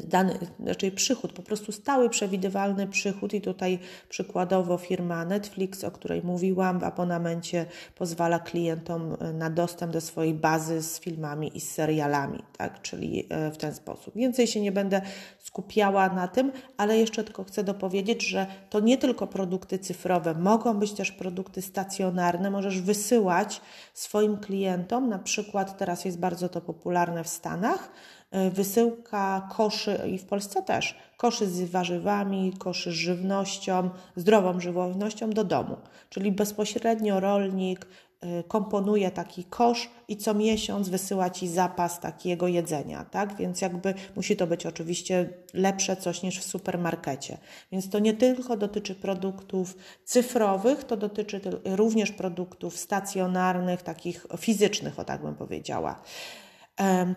dany, 0.05 0.39
raczej 0.67 0.93
przychód, 0.93 1.33
po 1.33 1.43
prostu 1.43 1.73
stały, 1.73 2.11
przewidywalny 2.11 2.87
przychód 2.87 3.35
i 3.35 3.41
tutaj 3.41 3.79
przykładowo 4.09 4.79
firma 4.79 5.25
Netflix, 5.25 5.85
o 5.85 5.91
której 5.91 6.23
mówiłam, 6.23 6.81
w 6.81 6.85
abonamencie 6.85 7.67
pozwala 7.95 8.39
klientom 8.39 9.13
y, 9.13 9.33
na 9.33 9.51
dostęp 9.51 9.93
do 9.93 10.01
swojej 10.01 10.35
bazy 10.35 10.83
z 10.83 11.01
filmami 11.01 11.57
i 11.57 11.61
z 11.61 11.71
serialami, 11.71 12.43
tak, 12.57 12.83
czyli 12.83 13.29
y, 13.49 13.51
w 13.51 13.57
ten 13.57 13.75
sposób. 13.75 14.15
Więcej 14.17 14.47
się 14.47 14.61
nie 14.61 14.73
będę 14.73 15.01
skupiała 15.39 16.09
na 16.09 16.29
tym, 16.29 16.53
ale 16.77 16.99
jeszcze 16.99 17.25
tylko 17.25 17.45
chcę 17.45 17.65
dopowiedzieć, 17.65 18.23
że 18.23 18.47
to 18.71 18.81
nie 18.81 18.99
tylko 18.99 19.27
produkty 19.27 19.79
cyfrowe, 19.79 20.35
mogą 20.35 20.75
być 20.75 20.93
też 20.93 21.13
produkty 21.13 21.63
stacjonarne, 21.63 22.51
możesz 22.51 22.81
wysyłać 22.81 23.61
swoim 23.95 24.37
klientom, 24.37 25.09
na 25.09 25.19
przykład 25.19 25.79
teraz 25.79 26.05
jest 26.05 26.19
bardzo 26.19 26.49
to 26.49 26.61
popularne 26.61 27.25
w 27.25 27.29
Stanach, 27.29 27.89
e, 27.89 28.18
wysyłka 28.51 29.49
koszy 29.57 29.99
i 30.13 30.19
w 30.19 30.25
Polsce 30.25 30.63
też 30.63 30.97
koszy 31.17 31.47
z 31.47 31.71
warzywami, 31.71 32.53
koszy 32.59 32.91
z 32.91 32.95
żywnością, 32.95 33.91
zdrową 34.17 34.61
żywnością 34.61 35.31
do 35.31 35.45
domu. 35.45 35.77
Czyli 36.11 36.33
bezpośrednio 36.33 37.21
rolnik 37.21 37.87
Y, 38.25 38.45
komponuje 38.49 39.11
taki 39.11 39.45
kosz 39.45 39.91
i 40.09 40.17
co 40.17 40.35
miesiąc 40.35 40.89
wysyła 40.89 41.31
ci 41.31 41.49
zapas 41.49 42.01
takiego 42.01 42.49
jedzenia, 42.49 43.05
tak? 43.05 43.37
Więc 43.37 43.61
jakby 43.61 43.95
musi 44.17 44.37
to 44.37 44.47
być 44.47 44.67
oczywiście 44.67 45.29
lepsze 45.55 45.97
coś 45.97 46.23
niż 46.23 46.39
w 46.39 46.45
supermarkecie. 46.45 47.39
Więc 47.73 47.91
to 47.91 47.99
nie 47.99 48.15
tylko 48.15 48.57
dotyczy 48.57 48.95
produktów 48.95 49.77
cyfrowych, 50.05 50.85
to 50.85 50.97
dotyczy 50.97 51.41
również 51.65 52.13
produktów 52.13 52.79
stacjonarnych, 52.79 53.83
takich 53.83 54.27
fizycznych, 54.39 54.99
o 54.99 55.05
tak 55.05 55.23
bym 55.23 55.35
powiedziała. 55.35 56.03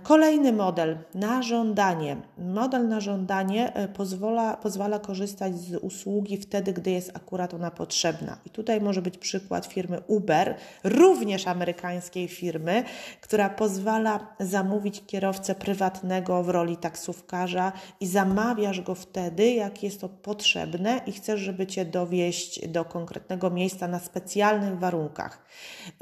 Kolejny 0.03 0.53
model 0.53 0.97
na 1.13 1.41
żądanie. 1.41 2.17
Model 2.37 2.87
na 2.87 2.99
żądanie 2.99 3.73
e, 3.73 3.87
pozwala, 3.87 4.57
pozwala 4.57 4.99
korzystać 4.99 5.57
z 5.57 5.75
usługi 5.75 6.37
wtedy, 6.37 6.73
gdy 6.73 6.91
jest 6.91 7.11
akurat 7.13 7.53
ona 7.53 7.71
potrzebna. 7.71 8.37
I 8.45 8.49
tutaj 8.49 8.81
może 8.81 9.01
być 9.01 9.17
przykład 9.17 9.65
firmy 9.65 10.01
Uber, 10.07 10.55
również 10.83 11.47
amerykańskiej 11.47 12.27
firmy, 12.27 12.83
która 13.21 13.49
pozwala 13.49 14.27
zamówić 14.39 15.03
kierowcę 15.07 15.55
prywatnego 15.55 16.43
w 16.43 16.49
roli 16.49 16.77
taksówkarza 16.77 17.71
i 17.99 18.07
zamawiasz 18.07 18.81
go 18.81 18.95
wtedy, 18.95 19.51
jak 19.51 19.83
jest 19.83 20.01
to 20.01 20.09
potrzebne 20.09 21.01
i 21.05 21.11
chcesz, 21.11 21.39
żeby 21.39 21.67
cię 21.67 21.85
dowieść 21.85 22.67
do 22.67 22.85
konkretnego 22.85 23.49
miejsca 23.49 23.87
na 23.87 23.99
specjalnych 23.99 24.79
warunkach. 24.79 25.45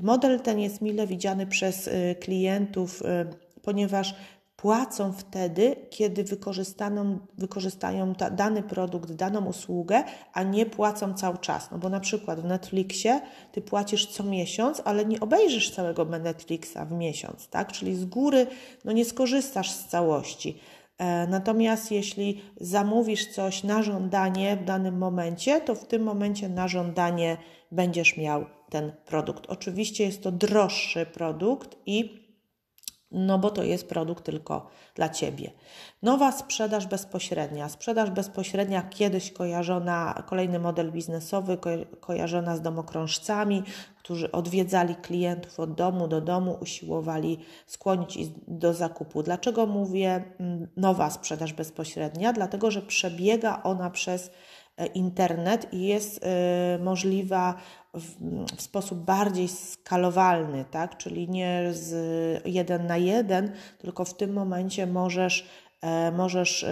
Model 0.01 0.39
ten 0.39 0.59
jest 0.59 0.81
mile 0.81 1.07
widziany 1.07 1.47
przez 1.47 1.87
e, 1.87 2.15
klientów 2.15 3.01
e, 3.05 3.48
ponieważ 3.61 4.15
płacą 4.61 5.13
wtedy, 5.13 5.75
kiedy 5.89 6.23
wykorzystaną, 6.23 7.19
wykorzystają 7.37 8.15
ta, 8.15 8.29
dany 8.29 8.63
produkt, 8.63 9.11
daną 9.11 9.45
usługę, 9.45 10.03
a 10.33 10.43
nie 10.43 10.65
płacą 10.65 11.13
cały 11.13 11.37
czas. 11.37 11.71
No 11.71 11.77
bo 11.77 11.89
na 11.89 11.99
przykład 11.99 12.41
w 12.41 12.45
Netflixie 12.45 13.21
ty 13.51 13.61
płacisz 13.61 14.07
co 14.07 14.23
miesiąc, 14.23 14.81
ale 14.85 15.05
nie 15.05 15.19
obejrzysz 15.19 15.71
całego 15.71 16.05
Netflixa 16.05 16.77
w 16.89 16.91
miesiąc, 16.91 17.47
tak? 17.47 17.71
Czyli 17.71 17.95
z 17.95 18.05
góry 18.05 18.47
no 18.85 18.91
nie 18.91 19.05
skorzystasz 19.05 19.71
z 19.71 19.87
całości. 19.87 20.59
E, 20.97 21.27
natomiast 21.27 21.91
jeśli 21.91 22.41
zamówisz 22.61 23.27
coś 23.27 23.63
na 23.63 23.83
żądanie 23.83 24.57
w 24.57 24.65
danym 24.65 24.97
momencie, 24.97 25.61
to 25.61 25.75
w 25.75 25.87
tym 25.87 26.03
momencie 26.03 26.49
na 26.49 26.67
żądanie 26.67 27.37
będziesz 27.71 28.17
miał 28.17 28.45
ten 28.69 28.91
produkt. 29.05 29.45
Oczywiście 29.47 30.03
jest 30.03 30.23
to 30.23 30.31
droższy 30.31 31.05
produkt 31.05 31.77
i 31.85 32.18
no 33.11 33.39
bo 33.39 33.51
to 33.51 33.63
jest 33.63 33.89
produkt 33.89 34.25
tylko 34.25 34.69
dla 34.95 35.09
Ciebie. 35.09 35.51
Nowa 36.03 36.31
sprzedaż 36.31 36.87
bezpośrednia. 36.87 37.69
Sprzedaż 37.69 38.09
bezpośrednia 38.09 38.81
kiedyś 38.81 39.31
kojarzona, 39.31 40.23
kolejny 40.27 40.59
model 40.59 40.91
biznesowy, 40.91 41.57
ko 41.57 41.69
kojarzona 41.99 42.55
z 42.55 42.61
domokrążcami, 42.61 43.63
którzy 43.97 44.31
odwiedzali 44.31 44.95
klientów 44.95 45.59
od 45.59 45.73
domu 45.73 46.07
do 46.07 46.21
domu, 46.21 46.57
usiłowali 46.61 47.39
skłonić 47.67 48.17
ich 48.17 48.29
do 48.47 48.73
zakupu. 48.73 49.23
Dlaczego 49.23 49.65
mówię 49.65 50.23
mm, 50.39 50.67
nowa 50.77 51.09
sprzedaż 51.09 51.53
bezpośrednia? 51.53 52.33
Dlatego, 52.33 52.71
że 52.71 52.81
przebiega 52.81 53.63
ona 53.63 53.89
przez 53.89 54.31
e, 54.77 54.85
internet 54.85 55.73
i 55.73 55.81
jest 55.81 56.17
y, 56.17 56.83
możliwa 56.83 57.55
w, 57.93 58.61
sposób 58.61 58.99
bardziej 58.99 59.47
skalowalny, 59.47 60.65
tak? 60.71 60.97
czyli 60.97 61.29
nie 61.29 61.63
z 61.71 62.47
jeden 62.47 62.87
na 62.87 62.97
jeden, 62.97 63.51
tylko 63.77 64.05
w 64.05 64.17
tym 64.17 64.33
momencie 64.33 64.87
możesz, 64.87 65.47
e, 65.81 66.11
możesz 66.11 66.63
e, 66.63 66.67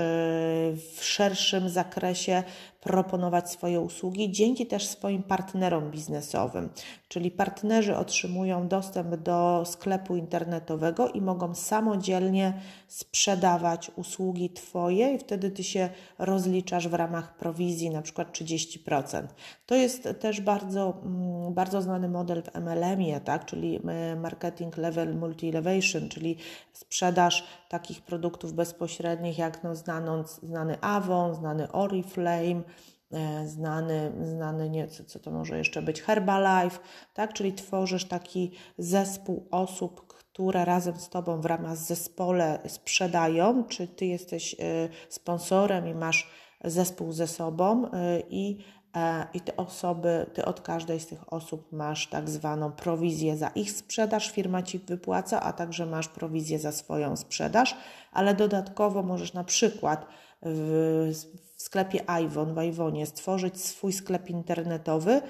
w 0.95 0.97
szerszym 1.01 1.69
zakresie 1.69 2.43
proponować 2.88 3.52
swoje 3.52 3.80
usługi 3.80 4.32
dzięki 4.32 4.65
też 4.65 4.88
swoim 4.88 5.23
partnerom 5.23 5.91
biznesowym. 5.91 6.69
Czyli 7.08 7.32
partnerzy 7.32 7.95
otrzymują 7.95 8.67
dostęp 8.67 9.15
do 9.15 9.63
sklepu 9.65 10.15
internetowego 10.15 11.10
i 11.10 11.21
mogą 11.21 11.56
samodzielnie 11.56 12.54
sprzedawać 12.88 13.91
usługi 13.95 14.50
Twoje 14.50 15.13
i 15.13 15.19
wtedy 15.19 15.52
Ty 15.52 15.63
się 15.63 15.89
rozliczasz 16.19 16.88
w 16.88 16.93
ramach 16.93 17.38
prowizji, 17.38 17.89
na 17.89 18.02
przykład 18.02 18.32
30%. 18.32 19.23
To 19.65 19.76
jest 19.76 20.10
też 20.19 20.41
bardzo, 20.41 20.93
mm, 21.04 21.54
bardzo 21.54 21.82
znany 21.82 22.10
model 22.10 22.43
w 22.43 22.56
MLM-ie, 22.56 23.19
tak? 23.21 23.45
czyli 23.45 23.80
e, 23.88 24.15
Marketing 24.15 24.78
Level 24.78 25.19
Multi-Elevation, 25.19 26.08
czyli 26.10 26.38
sprzedaż 26.73 27.43
takich 27.69 28.02
produktów 28.02 28.54
bezpośrednich 28.54 29.38
jak 29.38 29.63
no, 29.63 29.76
znany, 29.76 30.23
znany 30.43 30.78
Avon, 30.82 31.36
znany 31.36 31.71
Oriflame, 31.71 32.62
znany, 33.46 34.12
znany 34.24 34.70
nie, 34.70 34.88
co, 34.88 35.04
co 35.04 35.20
to 35.20 35.32
może 35.32 35.58
jeszcze 35.58 35.82
być, 35.82 36.02
Herbalife, 36.02 36.80
tak? 37.13 37.34
czyli 37.34 37.54
tworzysz 37.54 38.06
taki 38.06 38.52
zespół 38.78 39.48
osób, 39.52 40.08
które 40.08 40.65
razem 40.65 41.00
z 41.00 41.10
Tobą 41.10 41.41
w 41.41 41.46
ramach 41.46 41.78
zespole 41.78 42.60
sprzedają, 42.67 43.63
czy 43.63 43.88
Ty 43.88 44.06
jesteś 44.06 44.54
e, 44.54 44.58
sponsorem 45.10 45.88
i 45.88 45.93
masz 45.93 46.30
zespół 46.63 47.12
ze 47.12 47.28
sobą 47.28 47.91
e, 47.91 48.20
i 48.30 48.58
i 49.34 49.41
te 49.41 49.58
osoby, 49.58 50.26
ty 50.34 50.46
od 50.46 50.62
każdej 50.62 51.00
z 51.00 51.08
tych 51.08 51.34
osób 51.34 51.72
masz 51.72 52.08
tak 52.08 52.30
zwaną 52.30 52.72
prowizję 52.72 53.38
za 53.38 53.48
ich 53.48 53.72
sprzedaż, 53.72 54.32
firma 54.32 54.63
ci 54.63 54.80
wypłaca, 54.80 55.41
a 55.41 55.54
także 55.54 55.86
masz 55.86 56.08
prowizję 56.08 56.60
za 56.60 56.72
swoją 56.72 57.15
sprzedaż, 57.15 57.78
ale 58.12 58.36
dodatkowo 58.36 59.04
możesz 59.04 59.34
na 59.34 59.43
przykład 59.43 60.06
w, 60.41 61.13
w 61.58 61.62
sklepie 61.62 62.06
Iwon, 62.24 62.56
w 62.56 62.63
Iwonie 62.63 63.06
stworzyć 63.06 63.62
swój 63.62 63.93
sklep 63.93 64.30
internetowy, 64.30 65.22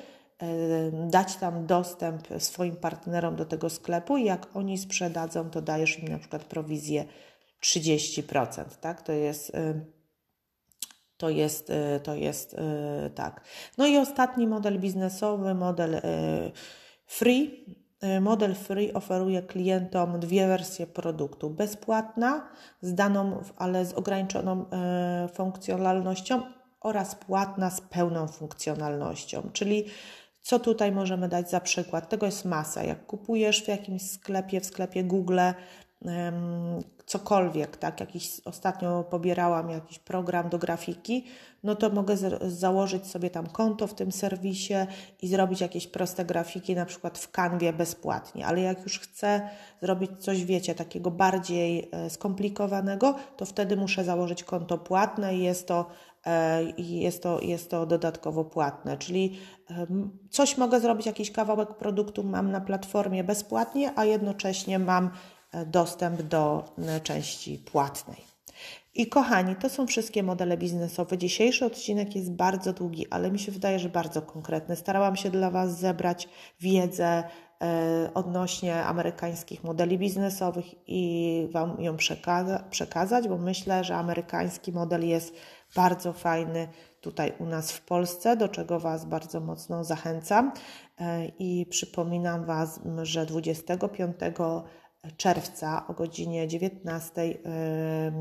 dać 1.09 1.35
tam 1.35 1.65
dostęp 1.65 2.27
swoim 2.37 2.75
partnerom 2.75 3.35
do 3.35 3.45
tego 3.45 3.69
sklepu 3.69 4.17
i 4.17 4.25
jak 4.25 4.55
oni 4.55 4.77
sprzedadzą, 4.77 5.49
to 5.49 5.61
dajesz 5.61 5.99
im 5.99 6.07
na 6.07 6.19
przykład 6.19 6.43
prowizję 6.43 7.05
30%, 7.63 8.65
tak? 8.81 9.01
To 9.01 9.11
jest 9.11 9.51
to 11.17 11.29
jest, 11.29 11.71
to 12.03 12.15
jest 12.15 12.55
tak. 13.15 13.41
No 13.77 13.87
i 13.87 13.97
ostatni 13.97 14.47
model 14.47 14.79
biznesowy, 14.79 15.55
model 15.55 16.01
free, 17.05 17.65
Y, 17.67 17.86
model 18.21 18.55
free 18.55 18.93
oferuje 18.93 19.41
klientom 19.41 20.19
dwie 20.19 20.47
wersje 20.47 20.87
produktu: 20.87 21.49
bezpłatna, 21.49 22.49
z 22.81 22.93
daną, 22.93 23.43
ale 23.57 23.85
z 23.85 23.93
ograniczoną 23.93 24.65
y, 25.25 25.27
funkcjonalnością 25.27 26.41
oraz 26.81 27.15
płatna 27.15 27.69
z 27.69 27.81
pełną 27.81 28.27
funkcjonalnością. 28.27 29.49
Czyli 29.53 29.85
co 30.41 30.59
tutaj 30.59 30.91
możemy 30.91 31.29
dać 31.29 31.49
za 31.49 31.59
przykład? 31.59 32.09
Tego 32.09 32.25
jest 32.25 32.45
masa. 32.45 32.83
Jak 32.83 33.05
kupujesz 33.05 33.63
w 33.63 33.67
jakimś 33.67 34.11
sklepie, 34.11 34.61
w 34.61 34.65
sklepie 34.65 35.03
Google, 35.03 35.39
cokolwiek, 37.07 37.77
tak, 37.77 37.99
jakiś, 37.99 38.41
ostatnio 38.45 39.03
pobierałam 39.03 39.69
jakiś 39.69 39.99
program 39.99 40.49
do 40.49 40.57
grafiki, 40.57 41.25
no 41.63 41.75
to 41.75 41.89
mogę 41.89 42.17
z, 42.17 42.43
założyć 42.43 43.07
sobie 43.07 43.29
tam 43.29 43.47
konto 43.47 43.87
w 43.87 43.93
tym 43.93 44.11
serwisie 44.11 44.73
i 45.21 45.27
zrobić 45.27 45.61
jakieś 45.61 45.87
proste 45.87 46.25
grafiki, 46.25 46.75
na 46.75 46.85
przykład 46.85 47.17
w 47.17 47.31
kanwie 47.31 47.73
bezpłatnie, 47.73 48.45
ale 48.45 48.61
jak 48.61 48.83
już 48.83 48.99
chcę 48.99 49.49
zrobić 49.81 50.11
coś, 50.19 50.45
wiecie, 50.45 50.75
takiego 50.75 51.11
bardziej 51.11 51.89
e, 51.91 52.09
skomplikowanego, 52.09 53.15
to 53.37 53.45
wtedy 53.45 53.77
muszę 53.77 54.03
założyć 54.03 54.43
konto 54.43 54.77
płatne 54.77 55.35
i 55.35 55.43
jest 55.43 55.67
to 55.67 55.85
e, 56.25 56.63
jest 56.77 57.23
to, 57.23 57.41
jest 57.41 57.71
to 57.71 57.85
dodatkowo 57.85 58.45
płatne. 58.45 58.97
Czyli 58.97 59.39
coś 60.29 60.57
mogę 60.57 60.79
zrobić, 60.79 61.05
jakiś 61.05 61.31
kawałek 61.31 61.73
produktu 61.73 62.23
mam 62.23 62.51
na 62.51 62.61
platformie 62.61 63.23
bezpłatnie, 63.23 63.91
a 63.95 64.05
jednocześnie 64.05 64.79
mam 64.79 65.11
dostęp 65.65 66.21
do 66.21 66.65
e, 66.77 66.99
części 66.99 67.57
płatnej. 67.57 68.37
I 68.97 69.07
kochani, 69.07 69.55
to 69.55 69.69
są 69.69 69.87
wszystkie 69.87 70.23
modele 70.23 70.57
biznesowe. 70.57 71.17
Dzisiejszy 71.17 71.65
odcinek 71.65 72.15
jest 72.15 72.31
bardzo 72.31 72.73
długi, 72.73 73.07
ale 73.09 73.31
mi 73.31 73.39
się 73.39 73.51
wydaje, 73.51 73.79
że 73.79 73.89
bardzo 73.89 74.21
konkretny. 74.21 74.75
Starałam 74.75 75.15
się 75.15 75.29
dla 75.29 75.51
Was 75.51 75.79
zebrać 75.79 76.29
wiedzę 76.59 77.23
e, 77.61 78.09
odnośnie 78.13 78.83
amerykańskich 78.83 79.63
modeli 79.63 79.97
biznesowych 79.97 80.65
i 80.87 81.47
Wam 81.51 81.81
ją 81.81 81.97
przekaza 81.97 82.63
przekazać, 82.69 83.27
bo 83.27 83.37
myślę, 83.37 83.83
że 83.83 83.95
amerykański 83.95 84.71
model 84.71 85.07
jest 85.07 85.33
bardzo 85.75 86.13
fajny 86.13 86.67
tutaj 87.01 87.33
u 87.39 87.45
nas 87.45 87.71
w 87.71 87.81
Polsce, 87.81 88.37
do 88.37 88.47
czego 88.47 88.79
Was 88.79 89.05
bardzo 89.05 89.39
mocno 89.39 89.83
zachęcam. 89.83 90.51
E, 90.99 91.25
I 91.39 91.65
przypominam 91.69 92.45
Was, 92.45 92.79
że 93.03 93.25
25 93.25 94.15
czerwca 95.17 95.87
o 95.87 95.93
godzinie 95.93 96.47
19 96.47 97.21
y, 97.21 97.37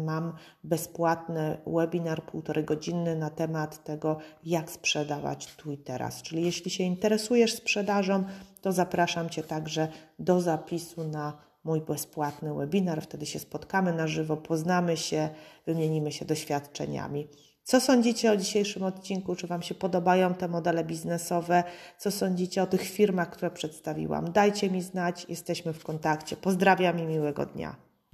mam 0.04 0.32
bezpłatny 0.64 1.58
webinar 1.66 2.22
półtorej 2.22 2.64
godzinny 2.64 3.16
na 3.16 3.30
temat 3.30 3.84
tego, 3.84 4.18
jak 4.44 4.70
sprzedawać 4.70 5.56
tu 5.56 5.72
i 5.72 5.78
teraz. 5.78 6.22
Czyli 6.22 6.44
jeśli 6.44 6.70
się 6.70 6.84
interesujesz 6.84 7.54
sprzedażą, 7.54 8.24
to 8.60 8.72
zapraszam 8.72 9.30
Cię 9.30 9.42
także 9.42 9.88
do 10.18 10.40
zapisu 10.40 11.04
na 11.04 11.46
mój 11.64 11.80
bezpłatny 11.80 12.54
webinar. 12.54 13.02
Wtedy 13.02 13.26
się 13.26 13.38
spotkamy 13.38 13.92
na 13.92 14.06
żywo, 14.06 14.36
poznamy 14.36 14.96
się, 14.96 15.28
wymienimy 15.66 16.12
się 16.12 16.24
doświadczeniami. 16.24 17.28
Co 17.68 17.80
sądzicie 17.80 18.32
o 18.32 18.36
dzisiejszym 18.36 18.82
odcinku? 18.82 19.36
Czy 19.36 19.46
Wam 19.46 19.62
się 19.62 19.74
podobają 19.74 20.34
te 20.34 20.48
modele 20.48 20.84
biznesowe? 20.84 21.64
Co 21.98 22.10
sądzicie 22.10 22.62
o 22.62 22.66
tych 22.66 22.82
firmach, 22.82 23.30
które 23.30 23.50
przedstawiłam? 23.50 24.32
Dajcie 24.32 24.70
mi 24.70 24.82
znać, 24.82 25.26
jesteśmy 25.28 25.72
w 25.72 25.84
kontakcie. 25.84 26.36
Pozdrawiam 26.36 27.00
i 27.00 27.02
miłego 27.02 27.46
dnia. 27.46 27.85